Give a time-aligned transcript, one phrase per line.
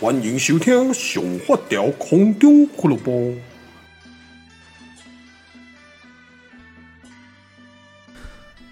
[0.00, 3.12] 欢迎收听《上发条空中俱乐部》。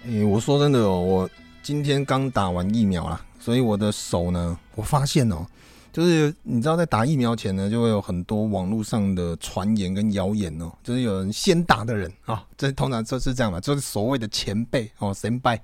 [0.05, 1.29] 诶，我说真的哦，我
[1.61, 5.47] 今天刚打完疫苗啦，所以我的手呢，我发现哦，
[5.93, 15.59] 就是你知道，在打疫苗前呢，就会有很多网络上的传言跟谣言哦，就是有人先打的人啊、哦，这通常就是这样嘛，就是所谓的前辈哦，先辈。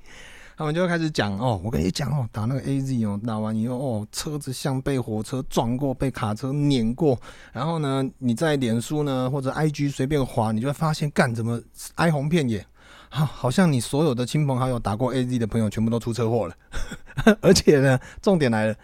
[0.60, 7.18] 他们就会开始讲哦，我跟你讲哦，打那个 AZ 哦，打完以后哦，车子像被火车撞过，被卡车碾过。
[7.54, 11.61] 然后呢，你在脸书呢或者 IG 随便滑，你就会发现，干怎么
[11.96, 12.65] 哀鸿遍野，
[13.07, 16.54] 好，好像你所有的亲朋好友打过 AZ 的朋友全部都出车祸了。
[17.39, 18.76] 而且呢，重点来了，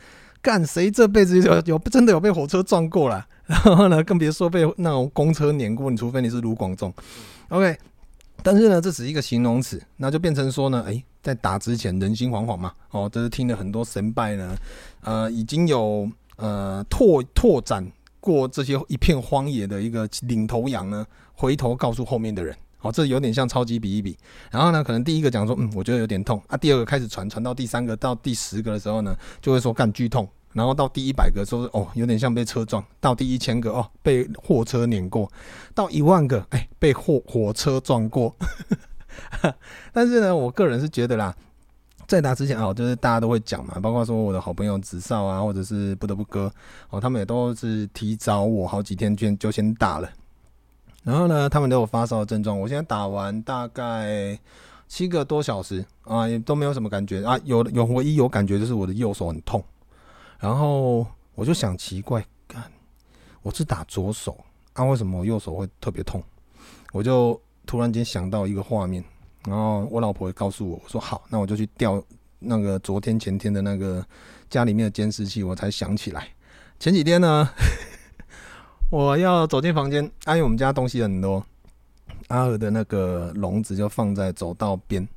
[0.42, 3.28] 干谁这辈子有有真的有被火车撞过了？
[3.48, 6.94] 然后呢，更别说被那种公车碾过，你除非你是卢广仲。
[7.50, 7.78] OK，
[8.42, 11.04] 但是呢，这只是一个形容词，那就变成说呢，哎。
[11.26, 14.56] 在打之前人心惶惶嘛，哦，这是听了很多神拜呢，
[15.02, 24.16] 呃，已经有呃拓拓展过这些一片荒野的一个领头羊呢，回头告诉后面的人，哦，这有点像超级比一比，
[24.52, 35.28] 然后呢，可能第一个讲说，嗯，我觉得有点痛啊，第二个开始传，传到第三个到第十个的时候呢，就会说干剧痛，然后到第一百个说哦，有点像被车撞，到第一千个哦，被货车碾过，
[35.74, 38.36] 到一万个哎，被货火车撞过。
[39.94, 41.36] 但是呢，我个人是觉得啦，
[42.08, 46.52] 在打之前哦，就是大家都会讲嘛，包括说我的好朋友子少啊，或者是不得不哥
[46.90, 50.10] 哦，他们也都是提早我好几天就就先打了。
[51.04, 52.60] 然后呢，他们都有发烧的症状。
[52.60, 54.38] 我现在打完大概
[54.88, 57.40] 七个多小时啊，也都没有什么感觉啊。
[57.44, 59.64] 有有唯一有感觉就是我的右手很痛。
[60.40, 62.64] 然后我就想奇怪，干，
[63.42, 64.38] 我是打左手
[64.74, 66.24] 啊，为什么我右手会特别痛？
[66.92, 67.40] 我就。
[67.66, 69.04] 突然间想到一个画面，
[69.46, 72.02] 然后我老婆也告诉我，我说好，那我就去调
[72.40, 74.06] 那个昨天前天的那个
[74.50, 76.28] 家里面的监视器，我才想起来。
[76.80, 77.50] 前几天呢，
[78.92, 81.46] 我要走进房间，啊，因为我们家东西很多，
[82.28, 85.08] 阿尔的那个笼子就放在走道边，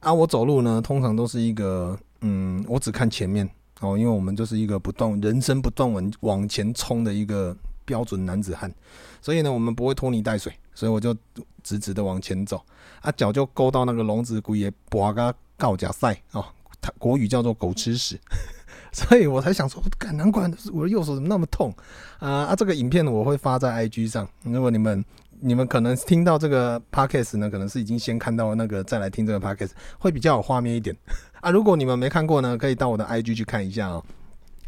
[0.00, 3.48] 啊，我走路呢，通常都是一个，嗯，我只看前面
[3.80, 8.72] 哦，因为我们就是一个不断人生不断往往前冲的一个标准男子汉，
[9.20, 10.52] 所以呢，我们不会拖泥带水。
[10.74, 11.14] 所以我就
[11.62, 12.62] 直直的往前走，
[13.00, 16.44] 啊，脚就勾到那个笼子龟也拔个告假赛哦，
[16.80, 18.18] 它国语叫做狗吃屎，
[18.92, 21.74] 所以我才想说，干，难怪我的右手怎么那么痛
[22.18, 22.56] 啊啊！
[22.56, 25.04] 这个影片我会发在 IG 上，如果你们
[25.40, 30.96] 你们可能听到这个 Podcast 呢，可能是已经先看到那个再来听这个 Podcast 会比较有画面一点
[31.40, 31.50] 啊。
[31.50, 34.04] 如果你们没看过呢，可以到我的 IG 去看一下哦。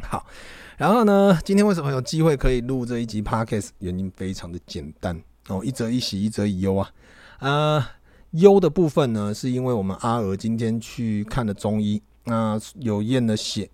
[0.01, 0.27] 好，
[0.77, 3.69] 然后呢，今天为什么有机会可以录这一集 Podcast？
[3.79, 5.21] 原因非常的简单。
[5.49, 6.91] 哦，一则一喜，一则以忧啊。
[7.39, 7.91] 啊，
[8.31, 13.69] 忧的部分呢，是因为我们阿娥今天去看了中医，那有验了血，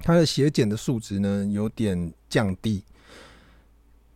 [0.00, 2.84] 他的血检的数值呢有点降低。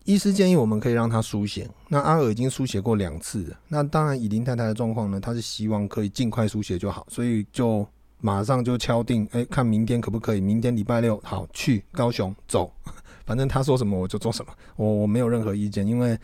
[0.04, 1.68] 医师建议我们可以让他输血。
[1.88, 3.58] 那阿娥已经输血过两次了。
[3.66, 7.84] 那当然，以林太太的状况呢，她是希望可以尽快输血就好，所以就
[8.20, 10.40] 马上就敲定，哎，看明天可不可以？
[10.40, 12.72] 明天礼拜六好去高雄走，
[13.26, 16.16] 反正他说什么我就做什么，我我没有任何意见，因为。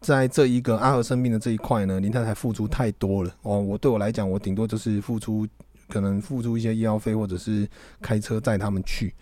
[0.00, 3.60] 在这一个阿娥生病的这一块呢，林太太付出太多了哦。
[3.60, 5.46] 我对我来讲，我顶多就是付出，
[5.88, 7.68] 可能付出一些医药费，或者是
[8.00, 9.14] 开车载他们去。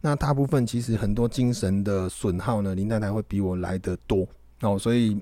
[0.00, 4.26] 那大部分其实很多精神的损耗呢，林太太会比我来得多
[4.60, 4.78] 哦。
[4.78, 5.16] 所以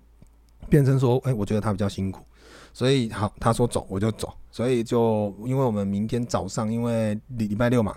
[0.68, 2.24] 变成说，哎，我觉得他比较辛苦，
[2.72, 4.32] 所以好，他说走我就走。
[4.50, 7.94] 所以就因为我们明天早上，因为礼礼拜六嘛。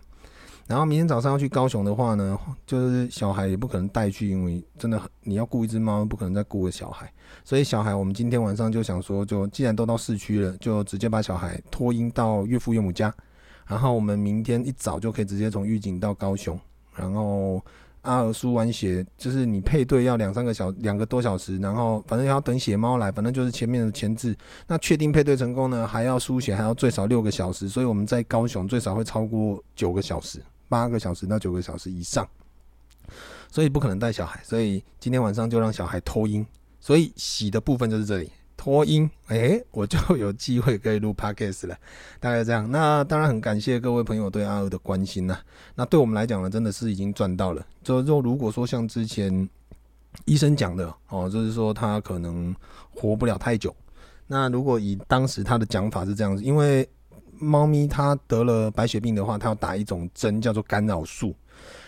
[0.67, 7.11] 然后明天早上要去高雄的话呢，就是小孩也不可能带去，因为真的你要雇一只猫，不可能再雇个小孩。
[7.43, 13.13] 所以小孩，我们今天晚上就想说，就既然都到市区了，就直接把小孩托婴到岳父岳母家。
[13.67, 16.59] 然后我们明天一早就可以直接从玉井到高雄。
[16.95, 17.61] 然后
[18.01, 24.35] 阿娥输完血，就是你配对要两三个小两个多小时，然后反正要等血猫来，反正就是前面的前置。
[24.65, 27.69] 那确定配对成功呢，还要输血，还要最少六个小时。
[27.69, 30.41] 所以我们在高雄最少会超过九个小时。
[30.67, 32.27] 八个小时到九个小时以上，
[33.51, 36.45] 所以不可能带小孩，所以今天晚上就让小孩托婴。
[36.79, 41.75] 所以洗的部分就是这里脱音，哎、我就有机会可以录 podcast 了，
[42.19, 42.69] 大概这样。
[42.69, 45.39] 那当然很感谢各位朋友对阿娥的关心呐。
[45.73, 47.65] 那对我们来讲呢，真的是已经赚到了。
[47.83, 49.49] 就就如果说像之前
[50.25, 52.55] 医生讲的哦，就是说他可能
[52.93, 53.75] 活不了太久。
[54.27, 56.87] 那如果以当时他的讲法是这样子，因为。
[57.39, 61.35] 猫咪它得了白血病的话，它要打一种针叫做干扰素。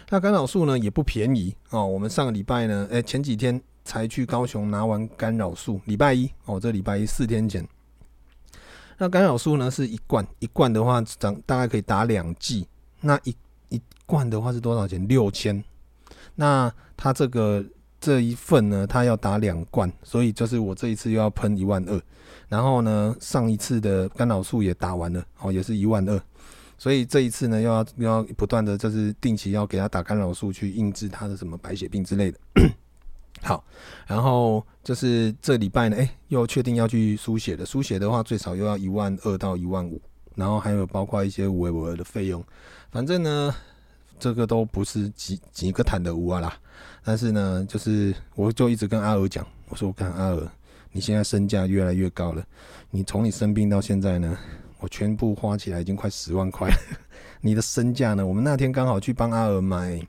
[0.09, 1.85] 那干扰素呢也不便宜哦。
[1.85, 7.67] 我们上个礼拜呢，诶，前几天才去高雄拿完干扰素，礼拜一哦，这礼拜一四天前。
[8.97, 12.65] 那干扰素呢是一罐，一罐的话长大概可以打两剂。
[13.01, 13.35] 那一
[13.69, 15.07] 一罐的话是多少钱？
[15.07, 15.63] 六千。
[16.35, 17.63] 那他这个
[17.99, 22.01] 这一份呢，他要打两罐，所以就是我这一次又要喷一万二。
[22.47, 26.21] 然后呢，上一次的干扰素也打完了，哦，也是一万二。
[26.77, 32.39] 所以这一次呢，又要要不断的就是定期要给他打干扰素，去抑制他的什么白血病之类的。
[33.41, 33.63] 好，
[34.07, 40.01] 然后就是这礼拜呢，哎，又确定要去输血的，输血的话最少又要一万二到一万五，
[40.35, 42.44] 然后还有包括一些五维五的费用，
[42.91, 43.53] 反正呢，
[44.19, 46.53] 这个都不是几几个坦的五啊啦。
[47.03, 50.51] 但是呢，就是我就一直跟阿娥讲，我说我看阿娥，
[50.97, 52.44] 你现在身价越来越高了，
[52.89, 54.35] 你从你生病到现在呢，
[54.79, 56.75] 我全部花起来已经快十万块了，
[57.39, 58.25] 你的身价呢？
[58.25, 60.01] 我们那天刚好去帮阿娥买。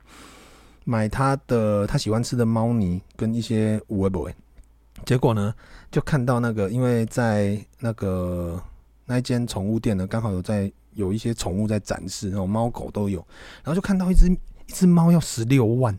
[0.85, 4.27] 买他的他喜欢吃的猫泥跟一些五味博，
[5.05, 5.53] 结果呢，
[5.91, 8.59] 就看到那个，因为在那个
[9.05, 13.19] 那一间宠物店呢，刚好有在有一些宠物在展示，那种猫狗都有，
[13.63, 14.25] 然后就看到一只
[14.65, 15.95] 一只猫要十六万，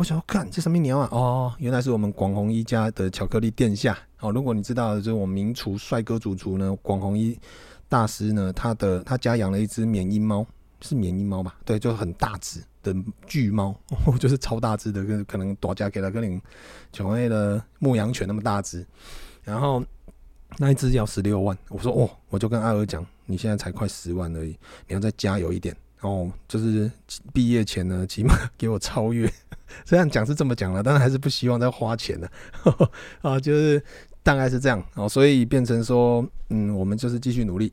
[0.00, 1.08] 我想要看这什么鸟啊？
[1.12, 4.32] 哦，原来是我们广弘一家的巧克力殿下哦。
[4.32, 7.38] 如果你知道，就是我们名厨帅哥主厨呢，广弘一
[7.86, 10.46] 大师呢，他的他家养了一只缅因猫，
[10.80, 11.54] 是缅因猫吧？
[11.66, 12.62] 对，就很大只。
[12.82, 13.78] 的巨猫，
[14.18, 16.40] 就是超大只的，跟可能大家给了跟你
[16.94, 18.86] 所谓的牧羊犬那么大只，
[19.44, 19.84] 然后
[20.56, 24.56] 那一只要十六万，我说哦，我就跟阿娥讲，你现在才快十万而已，
[24.88, 26.90] 你要再加油一点哦，就是
[27.32, 29.30] 毕业前呢， 起码给我超越。
[29.84, 32.30] 虽然讲是这么讲了，但是还是不希望再花钱了
[33.22, 33.82] 啊，就是
[34.22, 37.72] 大概是这样哦，所以变成说，嗯，我们就是继续努力。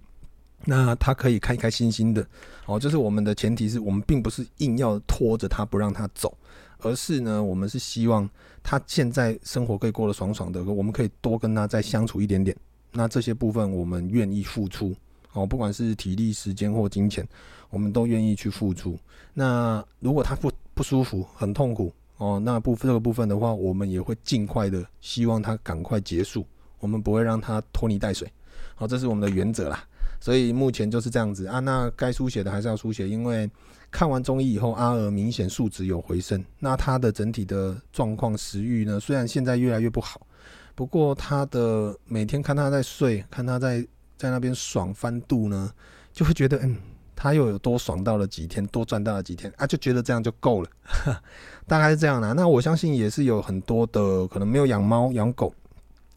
[0.65, 2.27] 那他可以开开心心的，
[2.65, 6.35] 哦，就是我们的前提是我们并不是硬要拖着他不让他走，
[6.79, 8.27] 而是呢，我们是希望
[8.63, 12.57] 他现在生活可以过得爽爽的，我们可以多跟他再相处一点点。
[12.91, 14.95] 那这些部分我们愿意付出，
[15.37, 17.27] 哦，不管是体力、时间或金钱，
[17.69, 18.97] 我们都愿意去付出。
[19.33, 26.43] 那如果他不不舒服、很痛苦，哦，那部分这个部分的话，我们也会尽快的希望他赶快结束，
[26.79, 28.27] 我们不会让他拖泥带水，
[28.73, 29.83] 好，这是我们的原则啦。
[30.19, 33.47] 所以目前就是这样子啊，那该输血的还是要输血，因为
[33.91, 40.25] 看完中医以后，阿娥明显数值有回升，那他的整体的状况食欲呢，虽然现在越来越不好，
[40.73, 43.85] 不过他的每天看他在睡，看他在
[44.17, 45.71] 在那边爽翻肚呢，
[46.11, 46.75] 就会觉得嗯，
[47.15, 50.69] 他又有多爽到了几天，多赚到了几天啊，就觉得这样就够了，
[51.67, 52.33] 大概是这样的。
[52.33, 55.53] 那我相信也是有很多的可能没有养猫养狗。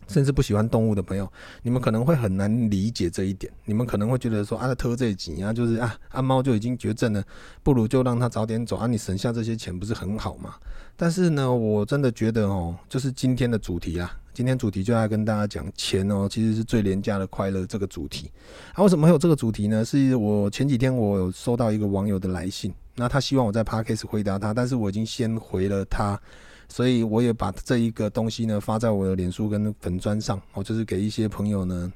[0.09, 1.33] 甚至不喜欢动物的朋友，
[1.63, 3.53] 你们可能会很难理解这一点。
[3.65, 7.23] 你们可能会觉得说，啊，特这几啊，就是啊，阿猫就已经绝症了，
[7.63, 10.57] 不如就让它早点走啊，你省下这些钱不是很好吗？
[10.97, 18.31] 但是呢，我真的觉得哦，就是今天的主题啦，今天主题就要跟大家讲钱哦，其实是最廉价的快乐这个主题。
[18.75, 19.85] 啊，为什么会有这个主题呢？
[19.85, 26.21] 是我前几天我有收到一个网友的来信，那他希望我在 Podcast 回答他，但是我已经先回了他。
[26.69, 31.93] 所以我也把这一个东西呢发在我的脸书跟粉砖上，哦，就是给一些朋友呢，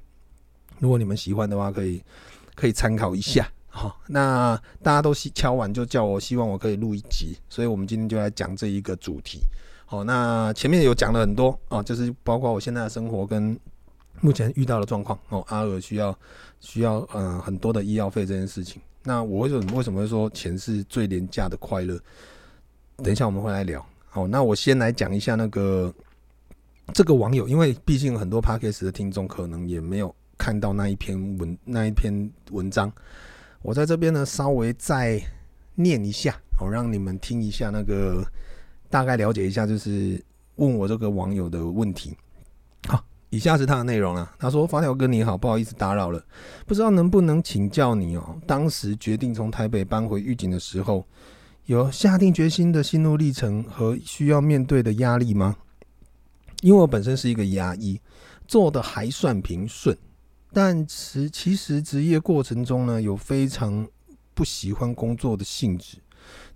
[0.81, 2.03] 如果你们喜欢的话，可以
[2.57, 3.49] 可以参考一下。
[3.69, 9.41] 好，那大家都敲完就叫我，希望我可以录一集，所以我们今天就来讲这一个主题。
[9.87, 13.59] 好，那前面有讲了很多哦，就是包括我现在的生活跟
[14.21, 16.17] 目前遇到的状况哦，阿娥需要
[16.61, 18.81] 需要嗯很多的医药费这件事情。
[19.03, 22.01] 那我为什么为什么会说钱是最廉价的快乐？
[22.97, 23.85] 等一下我们会来聊。
[24.09, 25.93] 好，那我先来讲一下那个
[26.93, 32.91] 这个网友，因为毕竟很多 Podcast 的听众可能也没有看到那一篇文那一篇文章，
[33.61, 35.21] 我在这边呢稍微再
[35.75, 38.25] 念一下，好让你们听一下那个
[38.95, 40.23] 大概了解一下，就是
[40.55, 42.17] 问我这个网友的问题。
[42.87, 46.25] 好，以下是他的内容啊，他说：“发条哥你好，不好意思打扰了，
[46.65, 51.05] 不知道能不能请教你哦，当时决定从台北搬回狱警的时候。”
[51.67, 55.57] 有下定决心的心路历程和需要面对的压力吗？
[56.61, 58.01] 因为我本身是一个牙医，
[58.47, 59.99] 做的还算平顺，
[60.53, 63.89] 但是其实职业过程中呢，有非常
[64.35, 65.97] 不喜欢工作的性质，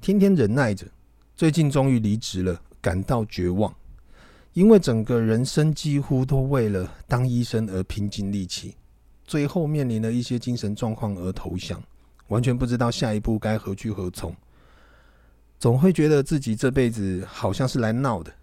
[0.00, 0.86] 天天忍耐着。
[1.38, 3.72] 最近终于离职了，感到绝望，
[4.54, 8.74] 因为整个人生几乎都为了当医生而拼尽力气，
[9.24, 11.80] 最后面临了一些精神状况而投降，
[12.26, 14.34] 完全不知道下一步该何去何从。
[15.60, 18.34] 总会觉得自己这辈子好像是来闹的，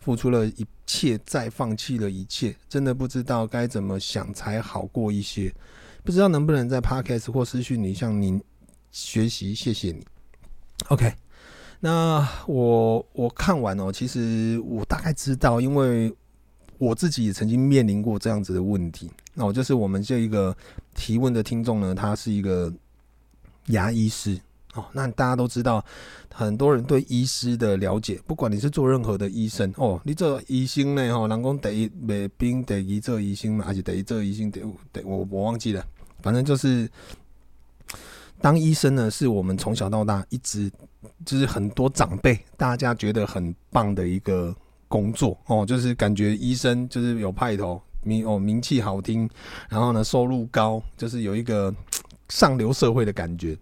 [0.00, 5.54] 付出了一切，再放弃了一切，真的不知道该怎么想才好过一些。
[6.02, 8.42] 不知道能不能在 Podcast 或私讯里向您
[8.90, 10.02] 学习，谢谢你。
[10.88, 11.12] OK，
[11.80, 16.14] 那我我看完哦，其实我大概知道，因为
[16.78, 19.10] 我自己也曾经面临过这样子的问题。
[19.34, 20.56] 那我就是我们这一个
[20.94, 22.72] 提问的听众呢，他是一个
[23.66, 24.40] 牙医师。
[24.74, 25.82] 哦，那大家都知道，
[26.32, 34.52] 很多人对医师的了解，不管你是做任何的医生哦，你做医生呢，哈，人工第一卖冰，第一做医生嘛，还是第一做医生？
[34.52, 34.60] 第
[34.92, 35.84] 第我我忘记了，
[36.20, 36.88] 反正就是
[38.42, 40.70] 当医生呢，是我们从小到大一直
[41.24, 44.54] 就是很多长辈大家觉得很棒的一个
[44.86, 49.28] 工作哦，就是感觉医生就是有派头，名哦名气好听，
[49.68, 51.74] 然后呢收入高，就是有一个
[52.28, 53.56] 上流社会的感觉。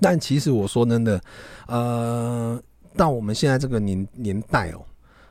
[0.00, 1.20] 但其实我说真的，
[1.66, 2.62] 呃，
[2.94, 4.84] 到我们现在这个年年代哦，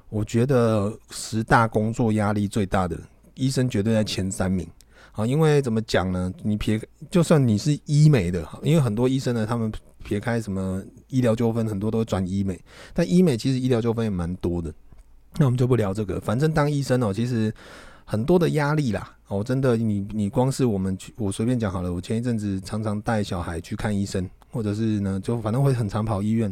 [0.10, 3.00] 我觉得十大工作压力最大的
[3.36, 4.68] 医生绝对在前三名
[5.12, 5.26] 啊。
[5.26, 6.34] 因为怎么讲呢？
[6.42, 9.72] 你撇就算你是医美的，因为很多医生呢，他们
[10.06, 12.58] 撇开什么医疗纠纷，很多都转医美。
[12.94, 14.74] 但医美其实医疗纠纷也蛮多的。
[15.38, 17.54] 那我们就不聊这个，反正当医生哦，其实
[18.06, 19.18] 很多的压力啦。
[19.28, 21.92] 哦，真的，你你光是我们去，我随便讲好了。
[21.92, 24.30] 我前一阵子常常带小孩去看医生。
[24.52, 26.50] 或者是呢，就反正会很常跑医院，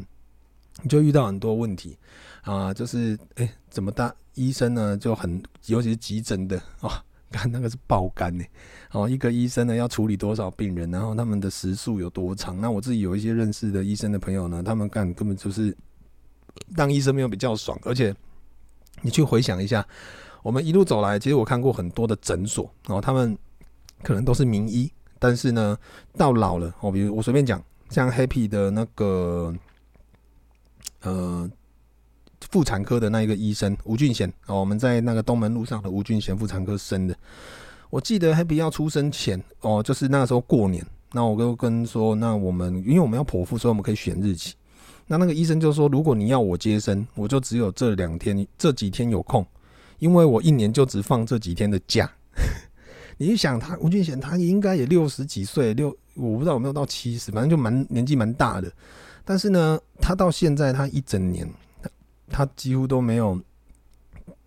[0.81, 1.97] 你就遇到很多问题
[2.41, 6.91] 啊，就是哎、怎么大医生呢就很，尤其是急诊的哦，
[7.37, 8.43] 看那个是爆肝呢，
[8.91, 12.59] 哦，一个医生呢要处理多少病人，然后他们的时数有多长？
[12.61, 15.75] 那我自己有一些认识的医生的朋友呢，他们干根本就是
[16.75, 18.15] 当医生没有比较爽，而且
[19.01, 19.85] 你去回想一下，
[20.41, 23.37] 我们一路走来，其实我看过很多的诊所，然后他们
[24.01, 25.77] 可能都是名医，但是呢，
[26.17, 27.61] 到老了哦，比如我随便讲。
[27.89, 29.53] 像 Happy 的那个
[31.01, 31.47] 呃
[32.53, 37.17] 妇产科的那一个医生吴俊贤哦，我们在那个东门路上的吴俊贤妇产科生的。
[37.89, 44.53] 我记得 Happy 要出生前哦，就是那时候过年，那我就跟说，那我们因为我们要剖腹，所以我们可以选日期。
[45.07, 49.43] 那那个医生就说，如果你要我接生，我就只有这两天这几天有空，
[49.97, 52.07] 因为我一年就只放这几天的假。
[53.17, 55.89] 你想他吴俊贤，他应该也六十几岁六。
[56.13, 58.71] 我不知道有没有到七十，反正就蛮年纪蛮大的。
[59.25, 61.49] 但是呢，他到现在他一整年，
[62.29, 63.39] 他几乎都没有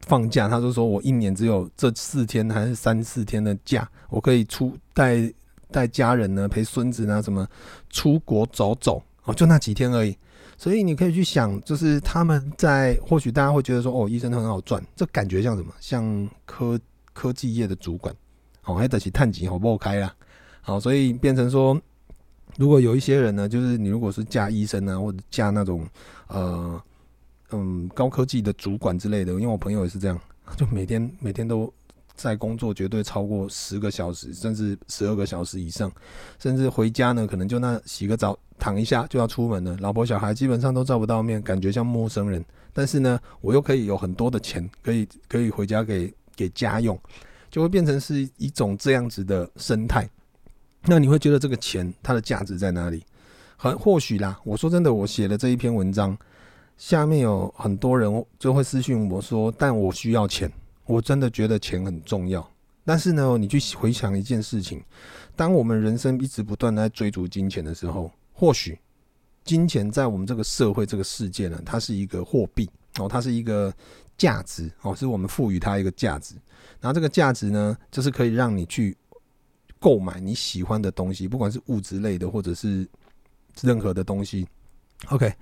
[0.01, 0.49] 放假。
[0.49, 5.33] 他就说我一年只有这四天还是三四天的假，我可以出带
[5.71, 7.47] 带家人呢，陪孙子呢，什么
[7.91, 10.17] 出国走走哦，就那几天而已。
[10.59, 15.71] 所以你可以去想，就是他们在或许大家会觉得说，哦，医生很好赚，这感觉像什么？
[15.81, 16.81] 像科
[17.13, 18.15] 科技业的主管
[18.65, 20.15] 哦，还得起探级好不好开啦？
[20.63, 21.79] 好，所以变成说，
[22.57, 25.87] 如果有一些人呢，就是你如果是嫁医生啊，或者嫁那种
[26.29, 26.83] 呃
[27.53, 30.21] 嗯高科技的主管之类的，因为我朋友也是这样，
[30.57, 31.73] 就每天每天都
[32.15, 35.91] 在工作，绝对超过十个小时，甚至十二个小时以上，
[36.39, 42.45] 甚至回家呢，可能就那洗个澡，躺一下就要出门了，老婆小孩基本上都照不到面，感觉像陌生人。
[42.73, 46.99] 但是呢，我又可以有很多的钱，可以可以回家给给家用，
[47.51, 50.09] 就会变成是一种这样子的生态。
[50.83, 53.03] 那你会觉得这个钱它的价值在哪里？
[53.57, 54.39] 很或许啦。
[54.45, 56.17] 我说真的，我写了这一篇文章，
[56.77, 60.51] 下面有很多人就会私信我说：“但我需要钱。”
[60.87, 62.49] 我真的觉得钱很重要。
[62.85, 64.83] 但是呢，你去回想一件事情：
[65.35, 68.79] 当我们人生一直不断的在追逐金钱的时候，或许
[69.45, 73.73] 金钱在我们这个社会、这个世界呢，它是一个货币哦，它是一个
[74.17, 76.35] 价值哦，是我们赋予它一个价值。
[76.81, 78.97] 然后这个价值呢，就是可以让你去。
[79.79, 82.89] 购买你喜欢的东西，不管是物质类的，或者是
[83.61, 84.49] 任何的东西。
[85.11, 85.33] OK，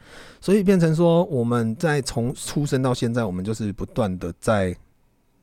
[0.41, 4.77] 所以变成说，我们在从出生到现在，我们就是不断的在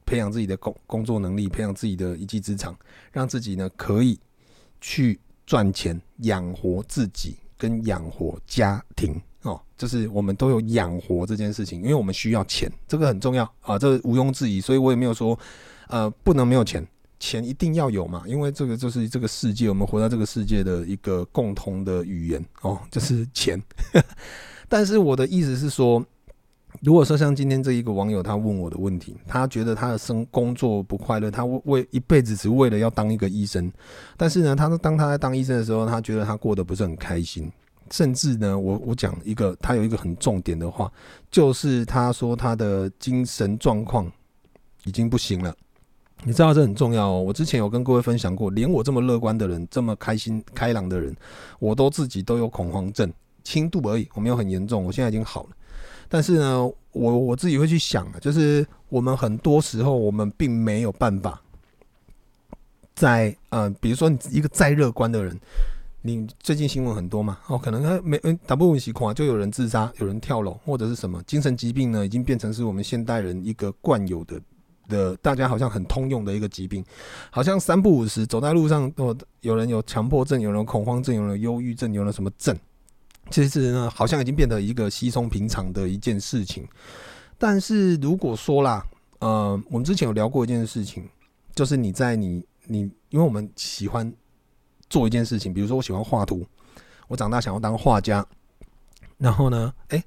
[0.05, 2.77] 培养自己的工工作能力，培养自己的一技之长，
[3.11, 4.19] 让自己呢可以
[4.79, 9.59] 去赚钱养活自己跟养活家庭哦。
[9.77, 14.61] 就是我们都有养活这件事情，因为我们需要钱，这个很重要啊，这个毋庸置疑。
[14.61, 15.39] 所以我也没有说
[15.87, 16.85] 呃不能没有钱。
[17.21, 23.61] 钱一定要有嘛，因为这个就是这个世界，我们活在这个世界的一个共同的语言哦，就是钱。
[24.67, 26.03] 但是我的意思是说，
[26.81, 33.71] 如果说像今天这一个网友他问我的问题，他觉得他的生工作不快乐，他为一辈子只为了要当一个医生，
[34.17, 37.51] 但是呢，他当他在当医生的时候，他觉得他过得不是很开心，
[37.91, 40.91] 甚至呢，我我讲一个，他有一个很重点的话，
[41.29, 44.11] 就是他说他的精神状况
[44.85, 45.55] 已经不行了。
[46.23, 47.21] 你知道这很重要哦。
[47.21, 51.15] 我之前有跟各位分享过，连我这么乐观的人，这么开心开朗的人，
[51.59, 53.11] 我都自己都有恐慌症，
[53.43, 54.85] 轻度而已，我没有很严重。
[54.85, 55.49] 我现在已经好了，
[56.07, 61.41] 但是呢，我我自己会去想啊，就是我们很多时候我们并没有办法
[62.93, 65.35] 在呃，比如说你一个再乐观的人，
[66.03, 74.39] 你最近新闻很多嘛，哦，可能他没嗯，大部分情况就有人自杀，有人跳楼，或者是什么精神疾病呢，已经变成是我们现代人一个惯有的。
[74.91, 76.85] 的大家好像很通用的一个疾病，
[77.31, 82.55] 好像三不五时走在路上，都，有人有强迫症，有人恐慌症，有人忧郁症，有人什么症，
[83.29, 86.67] 其实呢，好像已经变得一个稀松平常的一件事情。
[87.39, 88.85] 但是如果说啦，
[89.19, 91.07] 呃，我们之前有聊过一件事情，
[91.55, 94.13] 就是你在你你，因为我们喜欢
[94.89, 96.45] 做一件事情，比如说我喜欢画图，
[97.07, 98.23] 我长大想要当画家，
[99.17, 100.03] 然后呢，诶，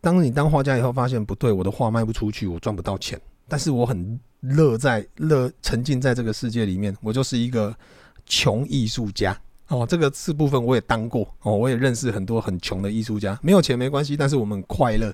[0.00, 7.74] 当你当画家以后，发现不对，我的画卖不出去，我赚不到钱，但是我很乐在乐沉浸在这个世界里面，我就是一个
[8.26, 9.38] 穷艺术家。
[9.68, 15.12] 哦，这个是部分我也当过哦，我也认识很多很穷的艺术家，没有钱没关系，但是我们很快乐。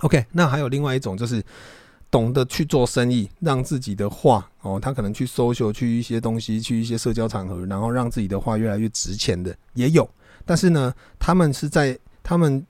[0.00, 1.42] OK，那还有另外一种就是
[2.10, 10.08] 懂得去做生意，让自己的画哦，他可能去 social 去一些东西，去一些社交场合，然后让自己的画越来越值钱的也有。
[10.44, 12.64] 但是呢，他们是在他们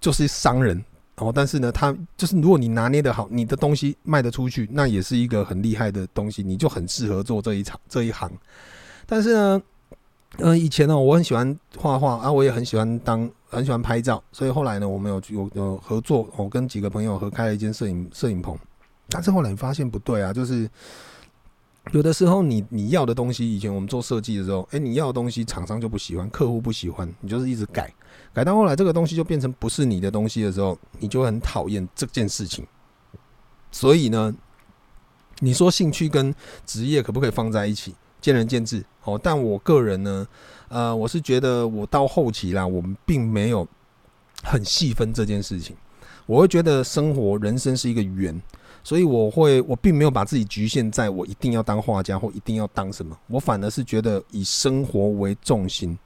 [0.00, 0.80] 就是商人
[1.16, 8.30] 哦，但是呢，他就是如果你拿捏得好，你的东西卖得出去，那也是一个很厉害的东西，你就很适合做这一场这一行。
[9.06, 9.62] 但是呢。
[10.38, 18.56] 嗯，以前呢，我很喜欢画画啊，我也很喜欢当，很喜欢拍照，所以后来呢，我们有有有合作，我跟几个朋友合开了一间摄影摄影棚。
[19.08, 20.70] 但是后来发现不对啊，就是
[21.92, 27.92] 有的时候你你要的东西，以前我们做设计的时候，哎，你要的东西厂商就不喜欢，客户不喜欢，你就是一直改，
[28.32, 32.64] 改到后来这个东西就变成不是你的东西的时候，你就很讨厌这件事情。
[33.72, 34.32] 所以呢，
[35.40, 37.94] 你说兴趣跟职业可不可以放在一起？
[38.20, 40.26] 见仁见智，哦，但我个人呢，
[40.68, 43.66] 呃，我是觉得我到后期啦，我们并没有
[44.42, 45.74] 很细分这件事情。
[46.26, 48.40] 我会觉得生活人生是一个圆，
[48.82, 55.96] 所以我会我并没有把自己局限在我一定要当画家或一定要当什么，我反而是觉得以生活为重心。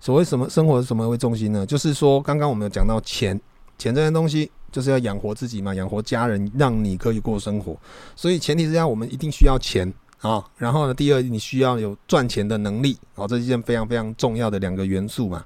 [0.00, 1.64] 所谓什么生活什么为重心呢？
[1.64, 3.40] 就是说，刚刚我们有讲到钱，
[3.78, 7.76] 钱这件东西就是要养活自己嘛，养活家人，让你可以过生活。
[8.14, 9.92] 所以前提之下，我们一定需要钱。
[10.22, 15.44] 啊，然后呢，第二，你需要有赚钱的能力，哦，这是一件非常非常重要的两个元素嘛。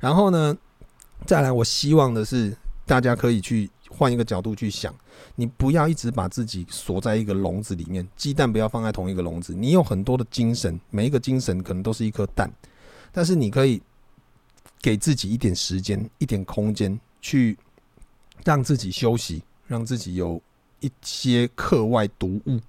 [0.00, 0.54] 然后呢，
[1.24, 2.54] 再来，我希望的是
[2.84, 4.94] 大家可以去换一个角度去想，
[5.34, 9.54] 你不要一直把自己锁在一个笼子里面，鸡蛋不要放在同一个笼子。
[9.54, 12.50] 你有很多的精神，每一个精神可能都是一颗蛋，
[13.12, 13.80] 但是你可以
[14.80, 17.56] 给自己一点时间、一点空间，去
[18.44, 20.40] 让自己休息，让自己有
[20.80, 22.60] 一些课外读物。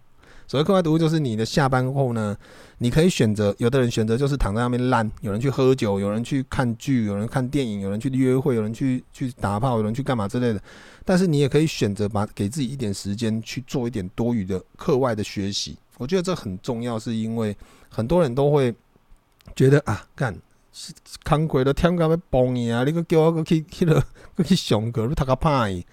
[0.50, 2.36] 所谓课外读物，就是你的下班后呢，
[2.80, 10.60] 你可以选择，有的人选择就是躺在那边烂，有人去喝酒，有人去看剧，有人看电影，有人去约会，有人去去打炮，有人去干嘛之类的。
[11.06, 15.78] 但是你也可以选择把给自己一点时间去做一点多余的课外的学习。
[16.00, 17.56] 我觉得这很重要，是因为
[17.88, 18.74] 很多人都会
[19.56, 20.36] 觉得啊，干，
[21.24, 24.04] 康亏的天干要崩你啊，你个叫我去 去了
[24.44, 25.84] 去熊哥，你读个歹。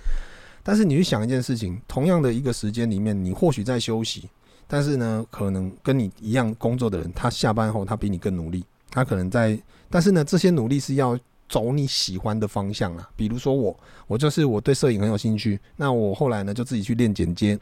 [0.62, 4.31] 但是你去想一件事情，同样的一个时间里面，你或许在休息。
[4.69, 8.65] 但是呢，可能跟你一样工作的人，他下班后他比你更努力。
[8.91, 9.59] 他可能在，
[9.91, 13.09] 但是呢，这些努力是要走你喜欢的方向啊。
[13.15, 17.59] 比如说我，我就是我对摄影很有兴趣，那我后来呢就自己去练剪接。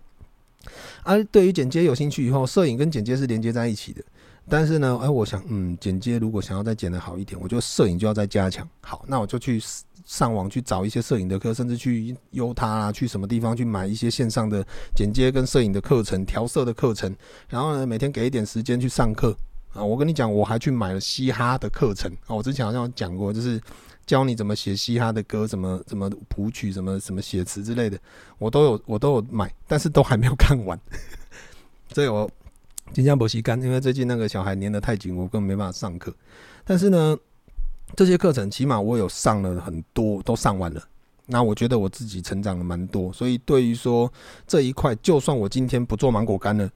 [1.03, 4.03] 而对于剪接有兴趣以后，摄影跟剪接是连接在一起的。
[4.49, 8.69] 但是呢，哎，我想，嗯，剪接如果想要再剪得好一点，我觉得摄影就要再加强。
[8.81, 9.61] 好，那我就去。
[10.05, 14.64] 上网去找一些摄影的课，甚至去优他啊，去什么地方去买一些线上的
[14.95, 17.14] 剪接跟摄影的课程、调色的课程，
[17.49, 19.35] 然后呢，每天给一点时间去上课
[19.73, 19.83] 啊。
[19.83, 22.37] 我跟你讲，我还去买了嘻哈的课程啊。
[22.37, 23.59] 我之前好像讲过，就是
[24.05, 27.99] 教你怎么写嘻哈的歌，怎么怎么谱曲，什么什么写词之类的，
[28.38, 30.79] 我都有我都有买，但是都还没有看完。
[31.95, 32.31] 所以我
[32.93, 36.14] 今天不习干，因为最近那个小孩粘得太紧，我根本没办法上课。
[36.62, 37.17] 但是呢。
[37.96, 40.83] 这些课程起码我有上了很多，都上完了。
[41.26, 44.12] 那我觉得我自己成长了蛮多，所以对于说
[44.46, 46.70] 这一块，就算我今天不做芒果干了，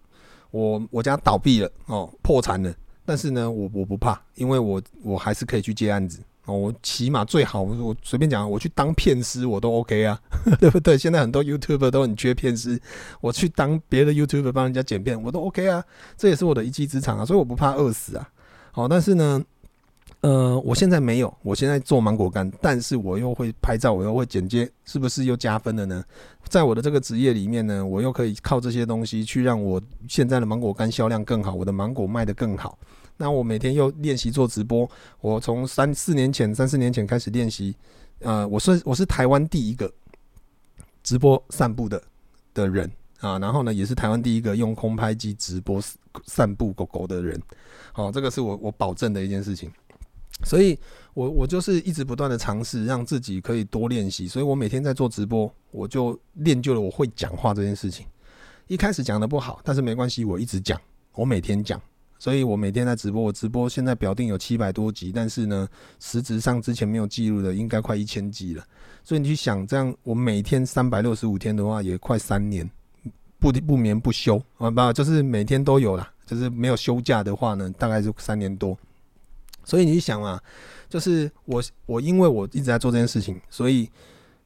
[0.50, 6.56] 我我家倒闭了哦，破产了，但是呢，我我不怕，因为我我还是可以去接案子哦。
[6.56, 10.18] 我起码最好，我随便讲，我去当片师我都 OK 啊，
[10.58, 10.96] 对不对？
[10.96, 12.80] 现在很多 YouTuber 都很缺片师，
[13.20, 15.84] 我去当别的 YouTuber 帮人家剪片，我都 OK 啊，
[16.16, 18.26] 这也是我的一技之长啊，所以我不怕饿死啊。
[18.72, 19.44] 好，但是呢。
[20.20, 26.04] 呃，我现在没有，我现在做芒果干，但是我又会拍照，我又会剪接，是不是又加分了呢？
[26.48, 32.76] 在我的这个职业里面呢，我又可以靠这些东西去让我现在的芒果干销量更好，我的芒果卖得更好。
[33.16, 37.76] 那我每天又练习做直播，我从三四年前、三四年前开始练习，
[38.18, 39.88] 呃，我是我是台湾第一个
[41.04, 42.02] 直播散步的
[42.54, 45.80] 的人啊，然后呢，也是台湾第一个用空拍机直播
[46.26, 47.40] 散步狗狗的人。
[47.92, 49.70] 好，这个是我我保证的一件事情。
[50.44, 50.78] 所以
[51.14, 54.28] 我，我就是一直不断的尝试，让自己可以多练习。
[54.28, 58.06] 所以我每天在做直播，我就练就了我会讲话这件事情。
[58.68, 60.80] 一开始讲的不好，但是没关系，我一直讲，
[61.14, 61.80] 我每天讲
[62.18, 63.22] 所以我每天在直播。
[63.22, 65.68] 我直播现在表定有七百多集，但是呢，
[66.00, 68.64] 实质上之前没有记录的应该快一千集了。
[69.02, 72.68] 所以你去想，这样我每天三百六十五天的话，也快三年，
[73.38, 78.76] 不不眠不休啊，不就是每天都有啦，就是没有休假的话呢，大概就三年多。
[79.68, 80.42] 所以你想啊，
[80.88, 83.86] 就是我我因为我一直在做这件事情，所以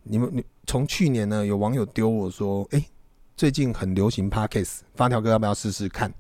[0.03, 2.85] 你们你从去年呢，有网友丢我说，哎、
[3.37, 6.13] 最近很流行 Podcast，发条哥要不要试试看？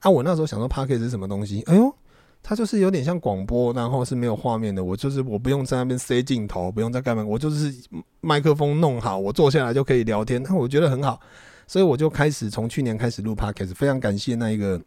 [0.00, 1.60] 啊，我那时候想说 Podcast 是什么东西？
[1.66, 1.94] 哎呦，
[2.42, 4.82] 它就是有点像广播，然后是没有画面的。
[4.82, 7.74] 我就是我不用在那边塞镜头，不用再干嘛，我就是
[8.22, 10.42] 麦克风弄好，我坐下来就可以聊天。
[10.42, 11.20] 那我觉得很好，
[11.66, 13.74] 所以我就开始从去年开始录 Podcast。
[13.74, 14.80] 非常感谢那一个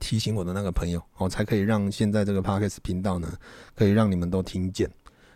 [0.00, 3.32] 提醒我的那个朋友，哦，才可以让现在这个 Podcast 频道呢，
[3.74, 4.90] 可以让你们都听见。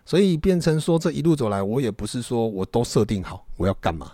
[0.05, 4.13] 所以变成说这一路走来，我也不是说我都设定好我要干嘛，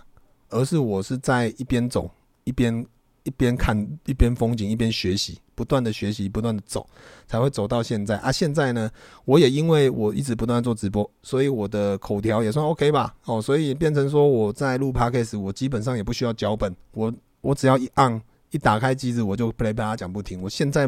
[0.49, 2.09] 而是我是在一边走
[2.43, 2.85] 一边。
[3.23, 6.87] 一边看一边风景，一边学习，不断的学习，不断的走，
[7.27, 8.31] 才会走到现在啊！
[8.31, 8.89] 现在呢，
[9.25, 13.13] 我也因为我一直不断做直播，所以我的口条也算 OK 吧？
[13.25, 20.41] 哦，所以变成说我在录 Podcast，我基本上也不需要脚本，我我只要一按一打开机子，我就噼里啪啦讲不停。
[20.41, 20.87] 我现在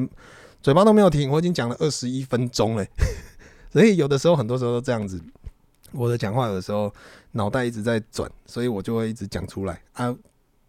[0.62, 2.86] 嘴巴都没有停，我已经讲了二十一分钟了。
[3.72, 5.22] 所以有的时候，很多时候都这样子，
[5.91, 6.93] 我的讲话有的时候
[7.32, 10.15] 脑袋一直在转，所以我就会一直讲出来啊。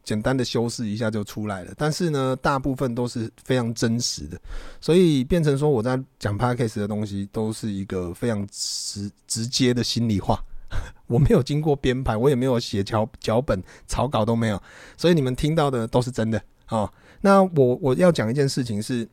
[0.02, 4.40] 简单的修饰一下就出来了，但是呢，大部分都是非常真实的，
[4.80, 10.42] 所以变成说我在讲 Podcast 的东西都是一个非常直直接的心里话，
[11.06, 14.60] 我没有经过编排，我也没有写脚脚本草稿都没有，
[14.96, 16.92] 所以你们听到的都是真的啊、哦。
[17.20, 19.06] 那我我要讲一件事情是，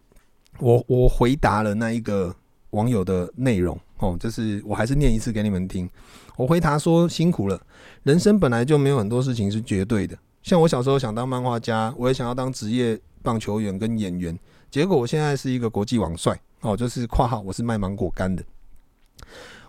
[0.59, 2.33] 我我回答了那一个
[2.69, 5.89] 网友的内容哦，就是我还是念一次给你们听，
[6.37, 7.61] 我回答说辛苦了，
[8.03, 10.17] 人生本来就没有很多事情是绝对的。
[10.41, 14.39] 像我小时候想当漫画家，我也想要当职业棒球员跟演员，
[14.71, 18.41] 结果我现在是一个国际网帅哦，就是括号我是卖芒果干的。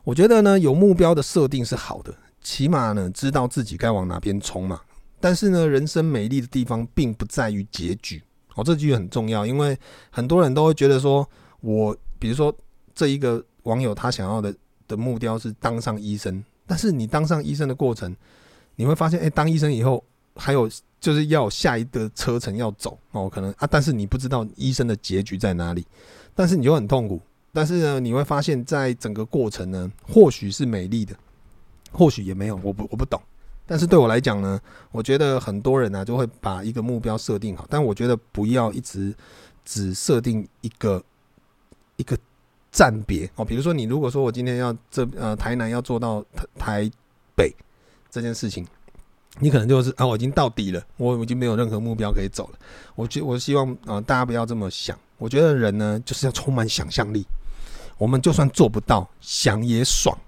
[0.05, 4.81] 我觉得呢，有目标的设定是好的，起码呢知道自己该往哪边冲嘛。
[5.21, 8.23] 但是呢，人生美丽的地方并不在于结局
[8.55, 9.79] 哦，这句很重要，因为
[10.11, 11.29] 很多人都会觉得说，
[11.61, 12.55] 我比如说
[12.95, 14.55] 这一个网友他想要的
[14.87, 18.15] 的目标是当上医生，但是你当上医生的过程，
[18.77, 20.05] 你会发现，哎，当医生以后。
[20.41, 25.85] 还有就是要下一个车程要走哦，可能啊，但是你不知道医生的结局在哪里，
[26.33, 27.21] 但是你就很痛苦。
[27.53, 31.13] 但是呢，你会发现在整个过程呢，或许是美丽的，
[31.91, 33.21] 或许也没有，我不我不懂。
[33.69, 34.59] 但是对我来讲呢，
[34.91, 39.15] 我觉得很多人呢、就会把一个目标设定好，但我觉得不要一直
[39.65, 41.01] 只设定一个
[41.97, 42.19] 一个
[42.73, 43.45] 站别哦。
[43.45, 46.91] 比如说你如果说我今天要这呃台南要做到台台
[47.37, 47.55] 北
[48.11, 48.67] 这件事情。
[49.41, 52.59] 你可能就是啊，我已经到底了，我已经没有任何目标可以走了。
[52.97, 54.99] 我觉我希望啊，大家不要这么想。
[55.17, 57.25] 我觉得人呢，就是要充满想象力。
[57.99, 60.19] 我们就算做不到，想也爽，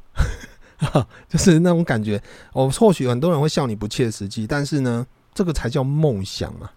[1.29, 2.23] 就是那种感觉。
[2.53, 6.71] 我或许很多人会笑你不切实际，但是呢，这个才叫梦想嘛。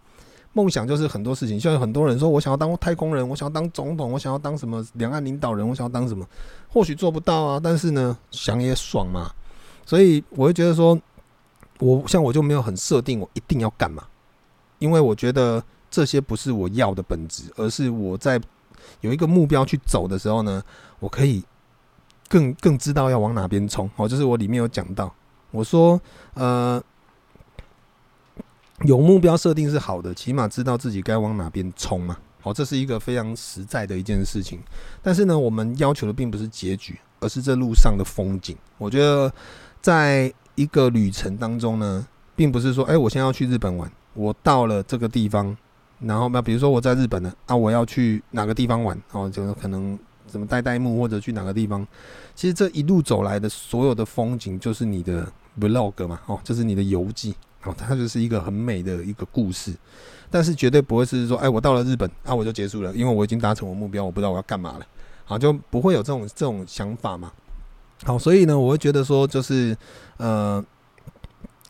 [0.54, 6.26] 梦想就是很多事情，像有很多人说我想要当太空人，我想要当总统，我想要当什么两岸领导人，我想要当什么，
[6.68, 9.32] 或许做不到啊，但是呢，想也爽嘛。
[9.86, 11.00] 所以我会觉得说。
[11.80, 14.04] 我像我就没有很设定我一定要干嘛，
[14.80, 18.39] 因为我觉得这些不是我要的本质，而是我在
[19.02, 20.63] 有一个目标去走的时候呢，
[21.00, 21.44] 我可以
[22.34, 23.88] 更更知道要往哪边冲。
[23.96, 25.13] 哦，就是我里面有讲到，
[25.52, 26.02] 我说
[26.34, 26.82] 呃，
[28.82, 32.17] 有目标设定是好的，起码知道自己该往哪边冲嘛。
[32.41, 34.60] 哦，这是一个非常实在的一件事情。
[35.04, 38.58] 但是呢，我们要求的并不是结局，而是这路上的风景。
[38.78, 39.32] 我觉得
[39.82, 40.34] 在。
[40.56, 45.58] 一个旅程当中呢，并不是说，哎，我现在要去日本玩，我到了这个地方，
[46.02, 51.86] 然后那比如说我在日本呢，啊，我要去哪个地方玩，哦，就可能怎么带带木或者去哪个地方，
[52.36, 59.74] 其实这一路走来的所有的风景，就是你的 vlog 嘛，哦，就是你的游记，哦，它就是一个很美的一个故事，
[60.30, 64.88] 但是绝对不会是说，哎，我到了日本，啊，我就结束了，因为我已经达成我目标，我不知道我要干嘛了，
[65.26, 67.32] 好，就不会有这种这种想法嘛。
[68.04, 69.78] 好，所以呢，我会觉得说，就是，
[70.18, 70.64] 呃，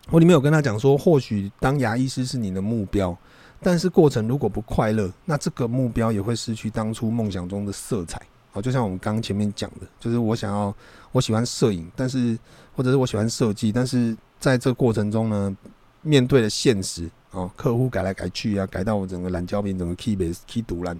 [0.09, 3.15] 我里面有跟他讲说，或许当牙医师是你的目标，
[3.61, 8.19] 但是过程如果不快乐，那这个目标也会失去当初梦想中的色彩。
[8.53, 10.73] 好，就像我们刚前面讲的，就是我想要，
[11.11, 12.37] 我喜欢摄影，但是
[12.75, 15.57] 或者是我喜欢设计，但是在这过程中呢，
[16.03, 20.95] 面对了现实，哦，客户改来改去啊，改到我整个蓝胶片，整个 key base key 堵烂，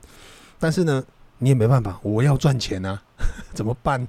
[0.57, 1.03] 但是呢，
[1.37, 2.99] 你也没办法，我要赚钱啊，
[3.53, 4.07] 怎么办？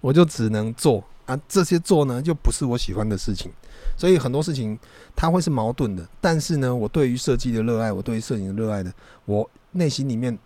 [0.00, 3.50] 我就只能做啊，这些做呢就不是我喜欢的事情，
[3.96, 4.78] 所以很多事情
[5.16, 6.08] 它会是矛盾的。
[6.20, 8.92] 但是呢，我对于设计的热爱，我对于摄影的热爱的，
[9.24, 10.38] 我内心里面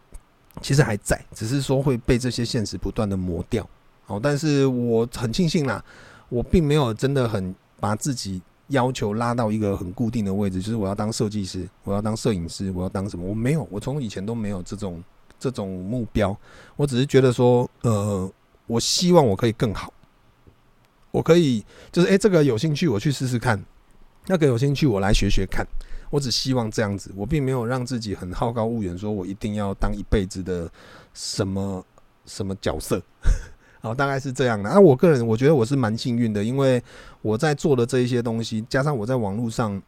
[0.60, 3.68] 其实还在，只是说会被这些现实不断的磨掉。
[4.04, 5.82] 好，但是我很庆幸啦，
[6.28, 13.24] 我并没有真的很把自己要求拉到一个很固定的位置，就是我要当设计师，我要当摄影师，我要当什么？
[13.24, 15.02] 我没有，我从以前都没有这种
[15.38, 16.36] 这种目标。
[16.76, 18.30] 我只是觉得说，呃，
[18.66, 19.92] 我希望我可以更好，
[21.10, 23.64] 我可以就是诶、这个有兴趣我去试试看，
[24.26, 25.66] 那个有兴趣我来学学看。
[26.10, 30.68] 我只希望这样子，我并没有让自己很好高骛远，说我一定要当一辈子的
[31.14, 31.84] 什么
[32.26, 33.00] 什么角色，
[33.80, 34.68] 好，大概是这样的。
[34.68, 36.82] 啊，我个人我觉得我是蛮幸运的，因为
[37.22, 39.80] 我在做的这一些东西，加上我在网络上，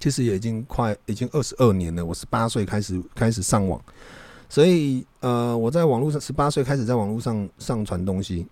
[0.00, 2.02] 其实也已经快已经二十二年了。
[2.02, 3.78] 我十八岁开始开始上网，
[4.48, 8.46] 所以呃，我在网络上十八岁开始在网络上上传东西，